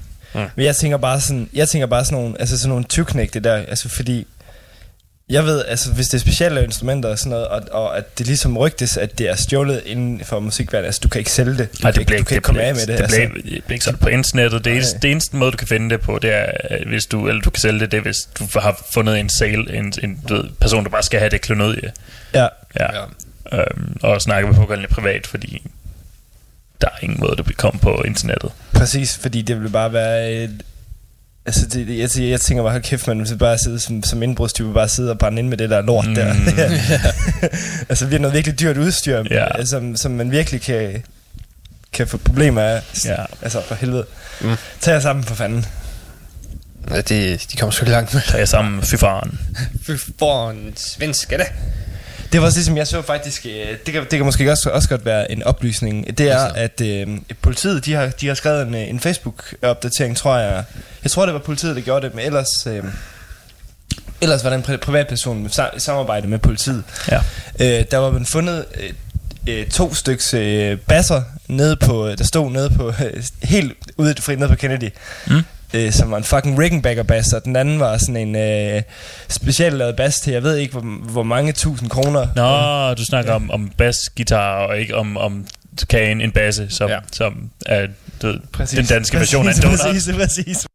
[0.57, 3.55] Men jeg tænker bare sådan, jeg tænker bare sådan nogle, altså sådan nogle tyvknægte der,
[3.55, 4.27] altså fordi,
[5.31, 8.27] jeg ved, altså hvis det er specielle instrumenter og sådan noget, og, og at det
[8.27, 11.73] ligesom rygtes, at det er stjålet inden for musikverdenen, altså du kan ikke sælge det.
[11.73, 12.89] Du, Nej, kan, det ikke- du kan ikke, ikke komme af med det.
[12.89, 13.17] det, altså.
[13.17, 14.65] bliver, det bliver ikke solgt på internettet.
[14.65, 17.29] Det eneste, det eneste måde, du kan finde det på, det er, øh, hvis du,
[17.29, 20.21] eller du kan sælge det, det er, hvis du har fundet en sale, en, en
[20.29, 21.93] du ved, person, der bare skal have det klenodie.
[22.35, 22.49] Ja.
[22.81, 22.87] ja.
[23.53, 25.67] Øhm, og snakke med pågældende privat, fordi
[26.81, 28.51] der er ingen måde, det vil komme på internettet.
[28.73, 30.33] Præcis, fordi det ville bare være...
[30.33, 30.63] Et,
[31.47, 34.73] altså, det, jeg, jeg, jeg tænker bare, kæft, man vil bare sidde som, som indbrudstype,
[34.73, 36.15] bare sidde og brænde ind med det der lort mm.
[36.17, 36.35] der.
[37.89, 39.65] altså, vi har noget virkelig dyrt udstyr, Ja.
[39.65, 41.03] som, som man virkelig kan,
[41.93, 42.83] kan få problemer af.
[43.05, 43.25] Ja.
[43.43, 44.07] Altså, for helvede.
[44.41, 44.57] Mm.
[44.81, 45.67] Tag jer sammen for fanden.
[46.91, 48.23] Ja, det, de kommer sgu langt med.
[48.29, 49.41] Tag jer sammen, fy faren.
[49.87, 51.47] Fy faren, svenske det.
[52.33, 53.53] Det var også det, som jeg så faktisk, øh,
[53.87, 57.09] det kan, det kan måske også, også godt være en oplysning, det er, at øh,
[57.43, 60.65] politiet, de har, de har skrevet en, øh, en Facebook-opdatering, tror jeg.
[61.03, 62.85] Jeg tror, det var politiet, der gjorde det, men ellers, øh,
[64.21, 65.47] ellers var der en pri- privatperson
[65.77, 66.85] i samarbejde med politiet.
[67.11, 67.21] Ja.
[67.61, 68.91] Øh, der var man fundet øh,
[69.49, 74.15] øh, to styks øh, basser nede på, der stod nede på, øh, helt ude i
[74.15, 74.91] det fri, nede på Kennedy.
[75.27, 75.43] Mm.
[75.75, 78.83] Øh, som var en fucking Rickenbacker bass, og den anden var sådan en øh,
[79.29, 82.27] specielt lavet bass til, jeg ved ikke, hvor, hvor mange tusind kroner.
[82.37, 83.37] Nå, du snakker ja.
[83.37, 85.47] om, om bass, guitar og ikke om, om
[85.91, 86.99] kagen, en basse, som, ja.
[87.13, 87.87] som er
[88.23, 88.79] du Præcis.
[88.79, 89.95] den danske version af en Præcis, donut.
[89.95, 90.67] Præcis, præcis.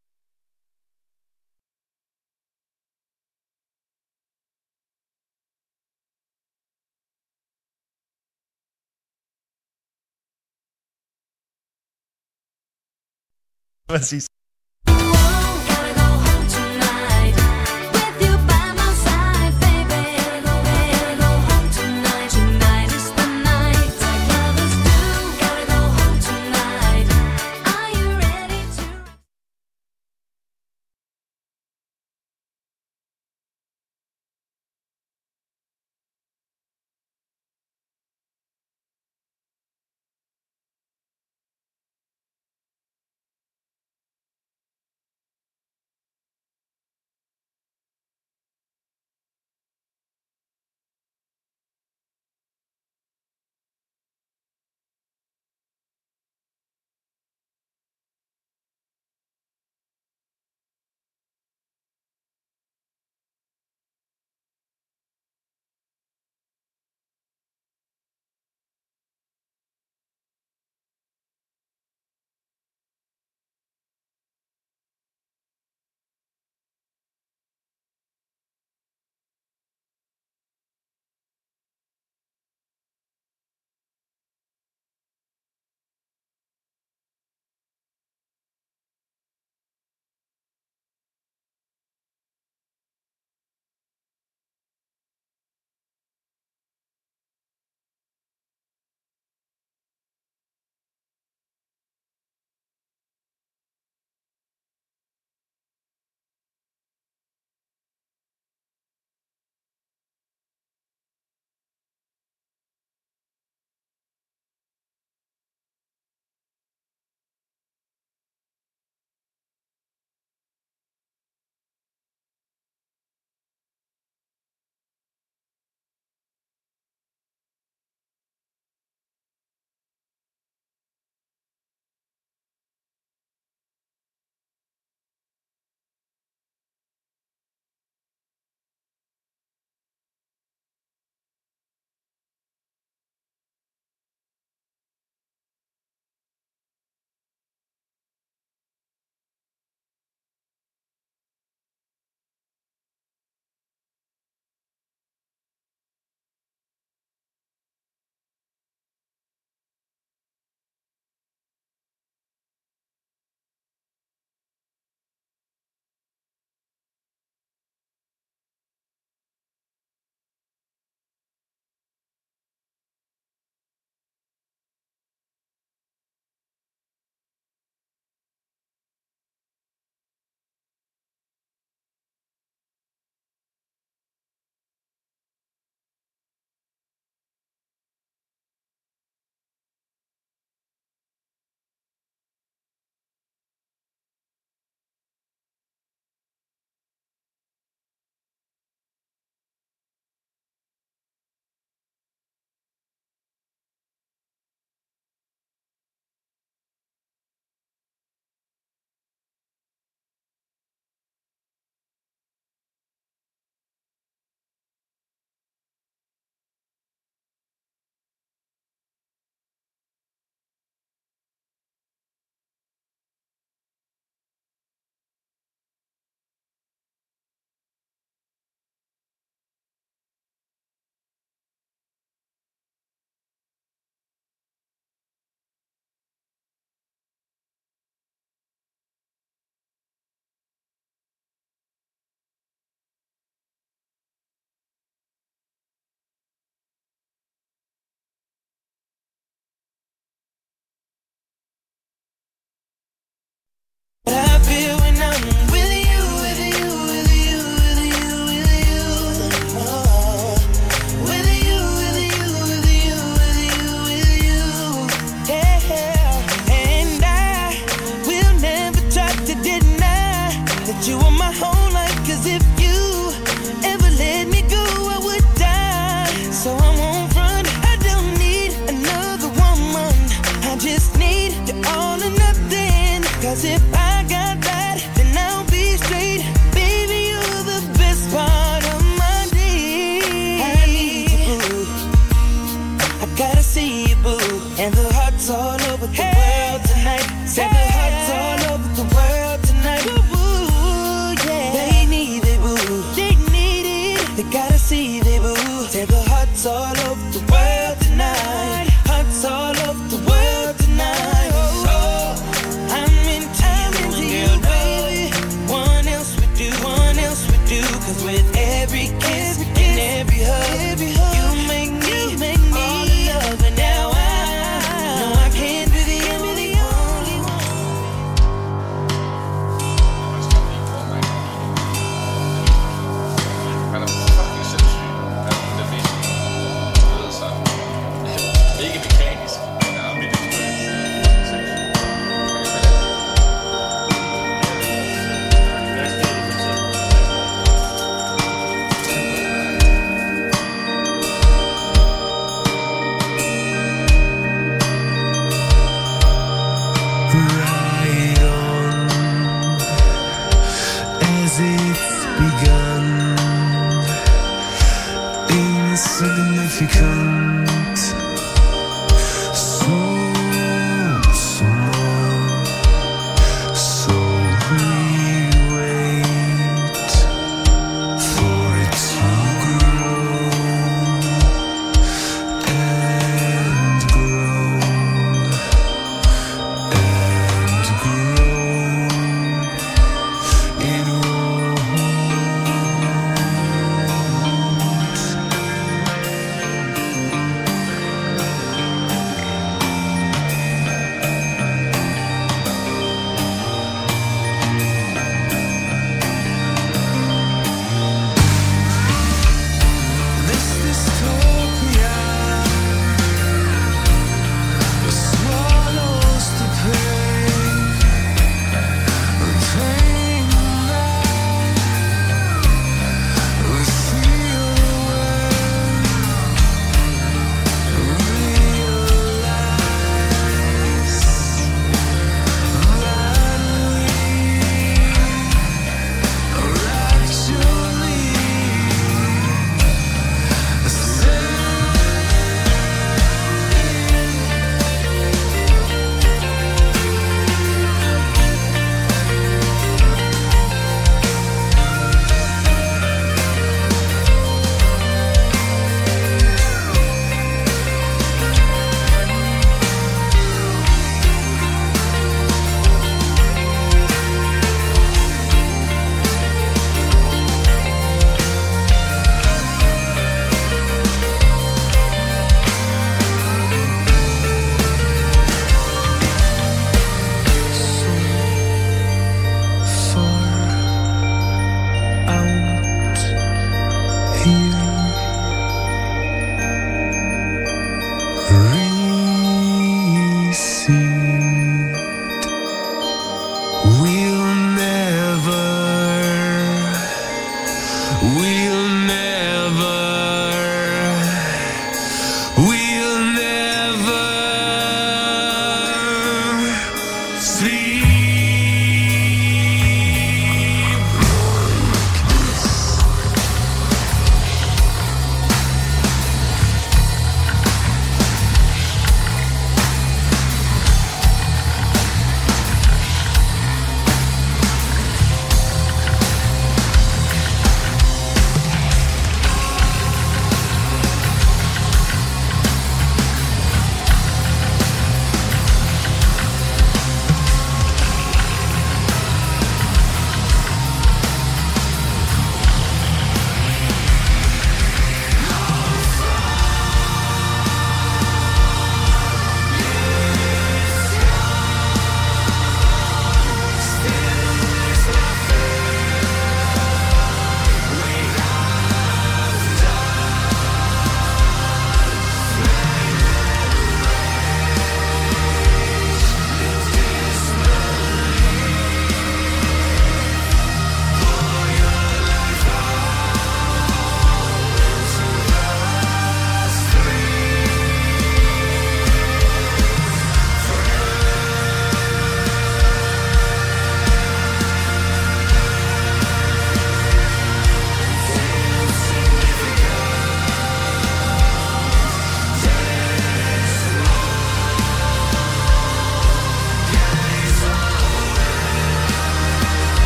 [13.88, 14.39] Præcis.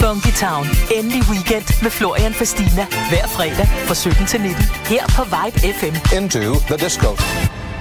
[0.00, 0.66] Funky Town.
[0.94, 2.86] Endelig weekend med Florian Fastina.
[3.08, 4.64] Hver fredag fra 17 til 19.
[4.84, 6.16] Her på Vibe FM.
[6.16, 7.08] Into the disco.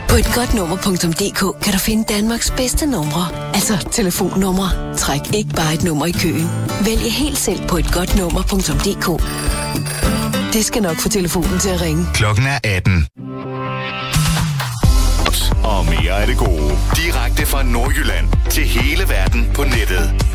[0.09, 3.27] På et godt nummer.dk kan du finde Danmarks bedste numre.
[3.53, 4.95] Altså telefonnumre.
[4.97, 6.49] Træk ikke bare et nummer i køen.
[6.85, 9.07] Vælg helt selv på et godt nummer.dk.
[10.53, 12.05] Det skal nok få telefonen til at ringe.
[12.13, 13.07] Klokken er 18.
[15.63, 16.71] Og mere af det gode.
[16.95, 20.32] Direkte fra Nordjylland til hele verden på nettet.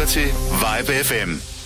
[0.00, 1.59] Lytter til Vibe FM.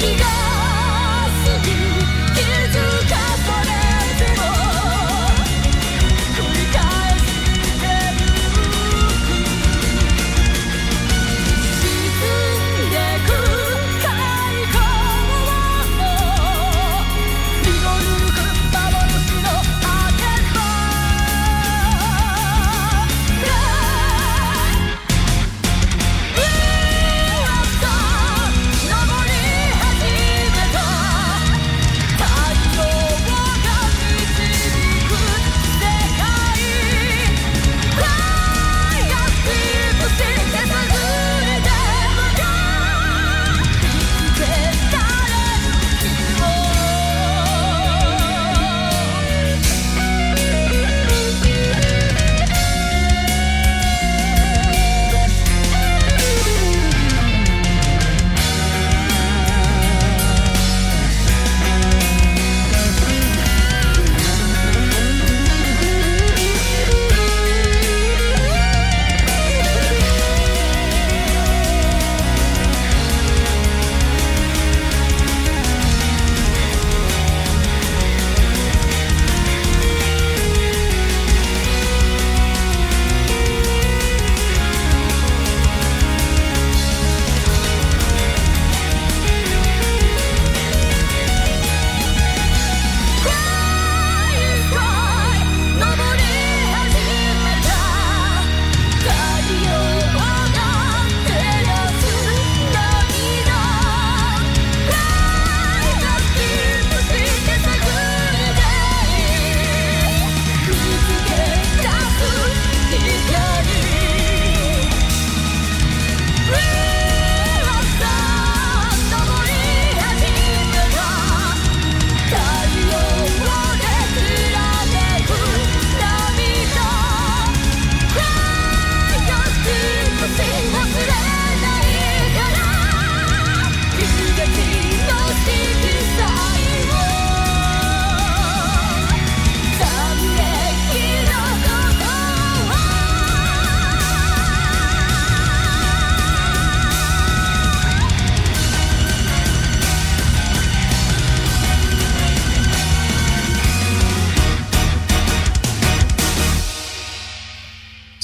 [0.00, 0.49] 一个。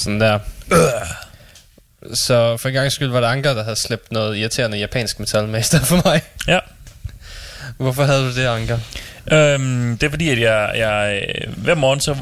[0.07, 0.39] Sådan der.
[2.13, 5.47] Så for en gang skyld var det Anker, der havde slæbt noget irriterende japansk metal
[5.47, 6.21] med i stedet for mig.
[6.47, 6.59] Ja.
[7.77, 8.77] Hvorfor havde du det, Anker?
[9.31, 12.15] Øhm, det er fordi, at jeg, jeg øh, hver morgen så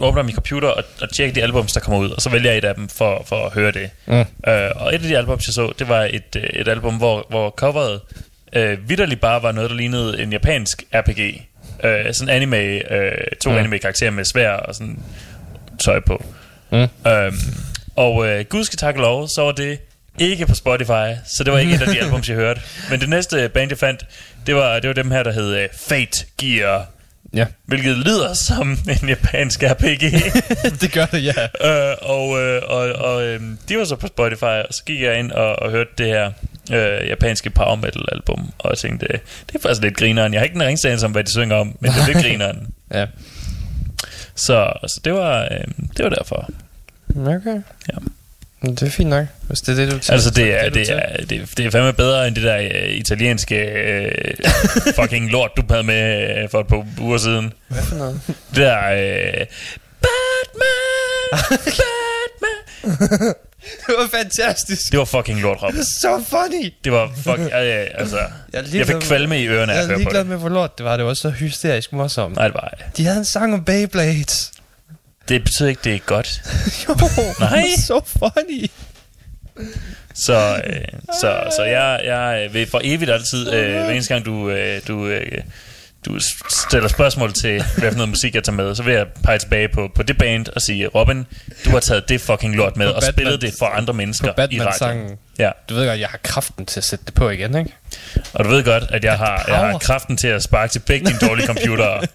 [0.00, 2.58] åbner min computer og, og tjekker de albums, der kommer ud, og så vælger jeg
[2.58, 3.90] et af dem for, for at høre det.
[4.06, 4.14] Mm.
[4.20, 7.26] Øh, og et af de albums, jeg så, det var et, øh, et album, hvor,
[7.28, 8.00] hvor coveret
[8.52, 11.46] øh, vidderligt bare var noget, der lignede en japansk RPG.
[11.84, 13.56] Øh, sådan anime, øh, to mm.
[13.56, 14.98] anime-karakterer med svær og sådan
[15.80, 16.24] tøj på.
[16.72, 17.10] Mm.
[17.10, 17.34] Øhm,
[17.96, 19.78] og øh, gud skal takke lov, så var det
[20.18, 22.60] ikke på Spotify, så det var ikke et af de albums, jeg hørte.
[22.90, 24.06] Men det næste band, jeg fandt,
[24.46, 26.86] det var, det var dem her, der hed øh, Fate Gear.
[27.34, 27.46] Ja.
[27.64, 30.02] Hvilket lyder som en japansk RPG.
[30.80, 31.42] det gør det, ja.
[31.90, 35.18] øh, og øh, og, og øh, de var så på Spotify, og så gik jeg
[35.18, 36.32] ind og, og hørte det her
[36.72, 40.32] øh, japanske power metal album, og jeg tænkte, øh, det er faktisk lidt grineren.
[40.32, 42.18] Jeg har ikke den ringste anelse om, hvad de synger om, men det er lidt
[42.26, 42.66] grineren.
[42.94, 43.06] Ja.
[44.34, 45.64] Så, så det var øh,
[45.96, 46.50] det var derfor.
[47.16, 47.60] Okay.
[47.92, 47.98] Ja.
[48.70, 51.40] Det er fint nok, hvis det er det, du Altså det er, det, er, det,
[51.40, 54.34] er, det er fandme bedre end det der øh, italienske øh,
[55.00, 57.52] fucking lort, du havde med øh, for et par uger siden.
[57.68, 58.20] Hvad for noget?
[58.26, 58.78] Det der...
[58.92, 59.46] Øh,
[60.02, 61.30] Batman!
[62.90, 63.34] Batman!
[63.86, 64.90] det var fantastisk.
[64.92, 65.72] Det var fucking lort, Rob.
[66.00, 66.72] Så funny.
[66.84, 67.50] Det var fucking...
[67.52, 68.18] Øh, altså,
[68.52, 70.84] Jeg, jeg, fik med- kvalme i ørerne af Jeg er ligeglad med, hvor lort det
[70.86, 70.96] var.
[70.96, 72.36] Det var så hysterisk morsomt.
[72.36, 74.52] Nej, det var De havde en sang om Beyblades.
[75.28, 76.42] Det betyder ikke, det er godt.
[76.88, 76.94] jo,
[77.40, 77.64] Nej.
[77.86, 78.66] så funny.
[80.14, 80.74] Så, øh,
[81.20, 85.06] så, så jeg, jeg vil for evigt altid, øh, hver eneste gang du, øh, du,
[85.06, 85.38] øh,
[86.06, 86.18] du
[86.68, 89.68] stiller spørgsmål til, hvad for noget musik jeg tager med, så vil jeg pege tilbage
[89.68, 91.26] på, på det band og sige, Robin,
[91.64, 94.32] du har taget det fucking lort med På og Batman- spillet det for andre mennesker
[94.32, 95.18] På i radioen.
[95.38, 95.50] Ja.
[95.68, 97.72] Du ved godt, jeg har kraften til at sætte det på igen, ikke?
[98.32, 101.06] Og du ved godt, at jeg har, jeg har kraften til at sparke til begge
[101.06, 102.02] dine dårlige computere.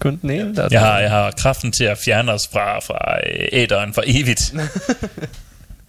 [0.00, 2.78] Kun den ene, der er Jeg har, jeg har kraften til at fjerne os fra,
[2.78, 4.52] fra øh, æderen for evigt.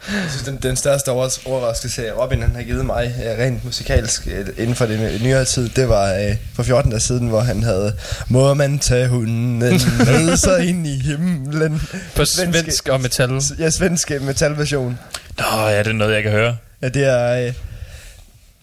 [0.07, 1.09] Jeg synes, den, den største
[1.45, 5.69] overraskelse, Robin han har givet mig øh, rent musikalsk øh, inden for det nyere tid,
[5.69, 7.93] det var øh, for 14 dage siden, hvor han havde
[8.27, 11.81] Må man tage hunden med sig ind i himlen
[12.15, 13.41] På svensk og metal.
[13.59, 14.99] Ja, svenske metalversion.
[15.37, 16.57] Nå, ja, det er noget, jeg kan høre.
[16.81, 17.53] Ja, det er øh,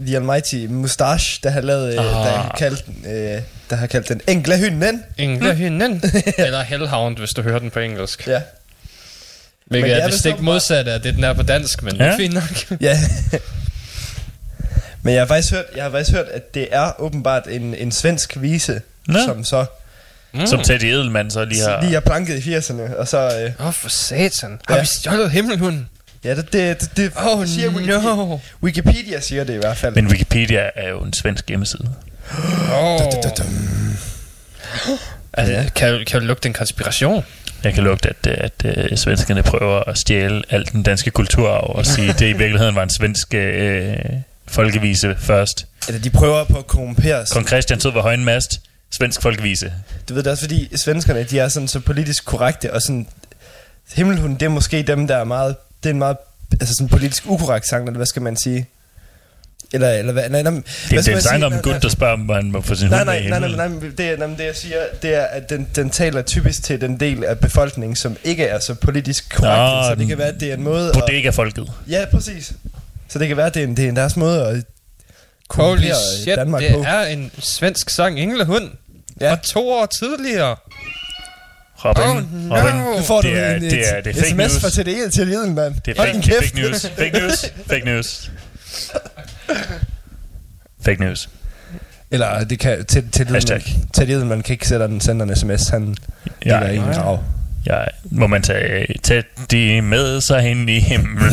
[0.06, 2.04] The Almighty Mustache, der har lavet, øh, Ah.
[2.04, 5.04] der, har kaldt, øh, der har kaldt den Enkle Hynden.
[5.18, 6.02] Engle hynden.
[6.38, 8.26] Eller Hellhound, hvis du hører den på engelsk.
[8.26, 8.40] Ja.
[9.66, 11.82] Hvilket Men det er er vist vist ikke modsat af det, den er på dansk,
[11.82, 12.04] men ja.
[12.04, 12.18] det er Ja.
[12.18, 12.80] fint nok.
[12.80, 12.98] Ja.
[15.02, 17.92] Men jeg har faktisk hørt, jeg har faktisk hørt at det er åbenbart en, en
[17.92, 19.18] svensk vise, Nå.
[19.26, 19.64] som så
[20.34, 20.46] Mm.
[20.46, 21.82] Som Teddy Edelmann så lige har...
[21.82, 23.18] lige er planket i 80'erne, og så...
[23.44, 24.60] Øh, Åh, oh, for satan.
[24.68, 25.88] Har vi stjålet himmelhunden?
[26.24, 28.00] Ja, det, det, det, det Oh, siger Wikipedia.
[28.02, 28.38] no.
[28.62, 29.94] Wikipedia siger det i hvert fald.
[29.94, 31.90] Men Wikipedia er jo en svensk hjemmeside.
[32.72, 33.00] Oh.
[35.32, 37.24] Altså, kan, kan du lugte en konspiration?
[37.64, 41.86] Jeg kan lugte, at, at, at svenskerne prøver at stjæle al den danske kulturarv og
[41.86, 43.96] sige, at det i virkeligheden var en svensk øh,
[44.46, 45.66] folkevise først.
[45.88, 47.30] Eller de prøver på at korrumpere os.
[47.30, 48.60] Kong Christian stod ved højen mast.
[48.92, 49.72] Svensk folkevise.
[50.08, 53.06] Du ved det er også fordi svenskerne, de er sådan så politisk korrekte, og sådan...
[53.92, 55.56] Himmelhunden, det er måske dem, der er meget...
[55.82, 56.16] Det er en meget
[56.52, 58.66] altså sådan politisk ukorrekt sang, eller hvad skal man sige?
[59.72, 60.28] Eller, eller hvad?
[60.30, 62.74] Nej, nej, Det, det er en sang om gut, der spørger, om man må få
[62.74, 65.14] sin Nej, hund nej, nej, nej, nej, nej, det, er, nej, det jeg siger, det
[65.14, 68.74] er, at den, den taler typisk til den del af befolkningen, som ikke er så
[68.74, 69.86] politisk korrekt.
[69.86, 71.72] så det kan være, at det er en måde Bodega-folket.
[71.88, 72.52] Ja, præcis.
[73.08, 74.64] Så det kan være, at det er en, det er en deres måde at
[75.50, 76.84] Holy shit, Danmark det på.
[76.86, 78.70] er en svensk sang, Englehund.
[79.20, 79.32] Ja.
[79.32, 80.56] Fra to år tidligere.
[81.84, 82.16] Robin, Oh,
[82.48, 82.56] no.
[82.56, 84.60] Robin, Nu får du det er, en, det er, det er fake sms news.
[84.60, 85.74] fra TDE til Liden, mand.
[85.84, 86.86] Det er fake, det er fake news.
[86.98, 87.52] Fake news.
[87.66, 88.30] Fake news.
[90.84, 91.28] Fake news.
[92.10, 93.62] Eller det kan, til, til Hashtag.
[93.94, 95.96] til Liden, man kan ikke sætte den, sende en sms, han
[96.44, 97.00] Ja, ligger i en ja.
[97.00, 97.24] grav.
[97.66, 101.32] Ja, må man tage tæt de med sig ind i himlen.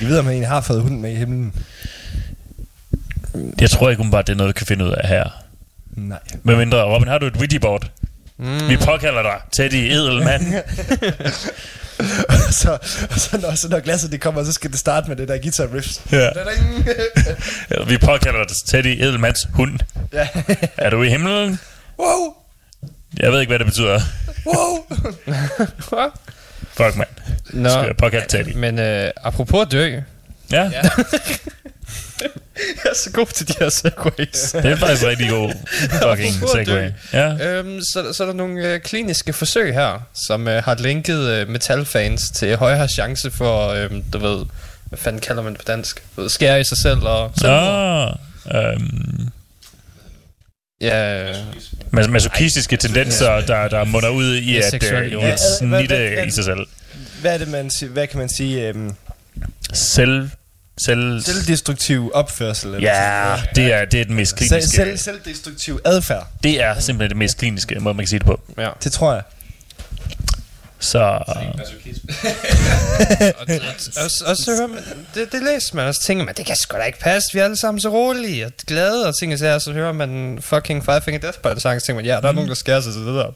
[0.00, 1.52] Jeg ved, om han egentlig har fået hunden med i himlen.
[3.60, 5.24] Jeg tror ikke umiddelbart, det er noget, vi kan finde ud af her.
[5.96, 6.18] Nej.
[6.42, 7.90] Med mindre, Robin, har du et Ouija-board?
[8.38, 8.68] Mm.
[8.68, 10.44] Vi påkalder dig, Teddy Edelmann.
[12.60, 12.78] så,
[13.16, 15.68] så, når, så når glasset det kommer, så skal det starte med det der guitar
[15.74, 16.00] riffs.
[16.12, 16.28] Ja.
[17.70, 19.78] Ja, Vi påkalder dig Teddy Edelmanns hund.
[20.12, 20.28] ja.
[20.76, 21.60] Er du i himlen?
[21.98, 22.34] Wow,
[23.20, 24.00] Jeg ved ikke, hvad det betyder.
[24.46, 24.86] wow.
[26.72, 27.08] Fuck, mand.
[27.52, 28.54] Nå, Skal jeg påkalde Teddy?
[28.56, 30.00] men øh, apropos dø.
[30.52, 30.70] Ja,
[32.84, 34.52] jeg er så god til de her segways.
[34.52, 35.52] det er faktisk rigtig god
[36.02, 36.90] fucking segway.
[37.12, 37.48] Ja.
[37.58, 41.48] Øhm, så, så er der nogle øh, kliniske forsøg her, som øh, har linket øh,
[41.48, 44.44] metalfans til højere chance for, øh, du ved,
[44.84, 46.02] hvad fanden kalder man det på dansk?
[46.28, 47.32] Skære i sig selv og.
[47.42, 48.06] Nå,
[48.58, 49.28] øhm,
[50.80, 51.32] Ja,
[51.92, 56.66] Mas- masochistiske tendenser, der, der munder ud i at øh, at snitte i sig selv.
[57.20, 58.68] Hvad er det, man siger, hvad kan man sige?
[58.68, 58.94] Øhm,
[59.72, 60.30] Selv...
[60.84, 61.20] Selv...
[61.22, 62.74] selvdestruktiv opførsel?
[62.74, 64.76] eller Ja, det er, det er den mest Selv, kliniske.
[64.76, 66.26] selv, selvdestruktiv adfærd.
[66.42, 68.40] Det er simpelthen det mest kliniske måde, man kan sige det på.
[68.58, 68.70] Ja.
[68.84, 69.22] Det tror jeg.
[70.80, 70.98] Så...
[70.98, 71.24] og,
[73.38, 73.46] og,
[73.96, 74.78] og, og så hører man,
[75.14, 77.38] det, det læser man, og så tænker man, det kan sgu da ikke passe, vi
[77.38, 80.84] er alle sammen så rolige og glade, og ting og sager, så hører man fucking
[80.84, 82.80] Five Finger Death Punch sang, og så tænker man, ja, der er nogen, der skærer
[82.80, 83.32] sig til det der.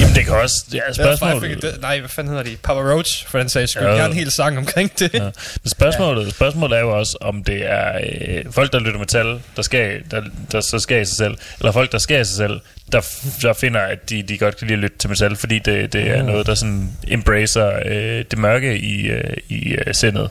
[0.00, 0.64] Jamen, det kan også...
[0.72, 1.62] Ja, spørgsmålet...
[1.62, 2.56] Death, nej, hvad fanden hedder de?
[2.62, 3.84] Papa Roach, for den sags skyld.
[3.84, 3.92] Ja.
[3.92, 5.14] Jeg har en hel sang omkring det.
[5.14, 5.22] Ja.
[5.62, 9.62] Men spørgsmålet, spørgsmålet er jo også, om det er øh, folk, der lytter metal, der,
[9.62, 10.22] skal, der,
[10.52, 12.60] der så skal i sig selv, eller folk, der skal i sig selv,
[12.92, 13.00] der,
[13.42, 16.10] der finder, at de, de godt kan lide at lytte til metal, fordi det, det
[16.10, 20.30] er noget, der sådan embracer øh, det mørke i, øh, i øh, sindet.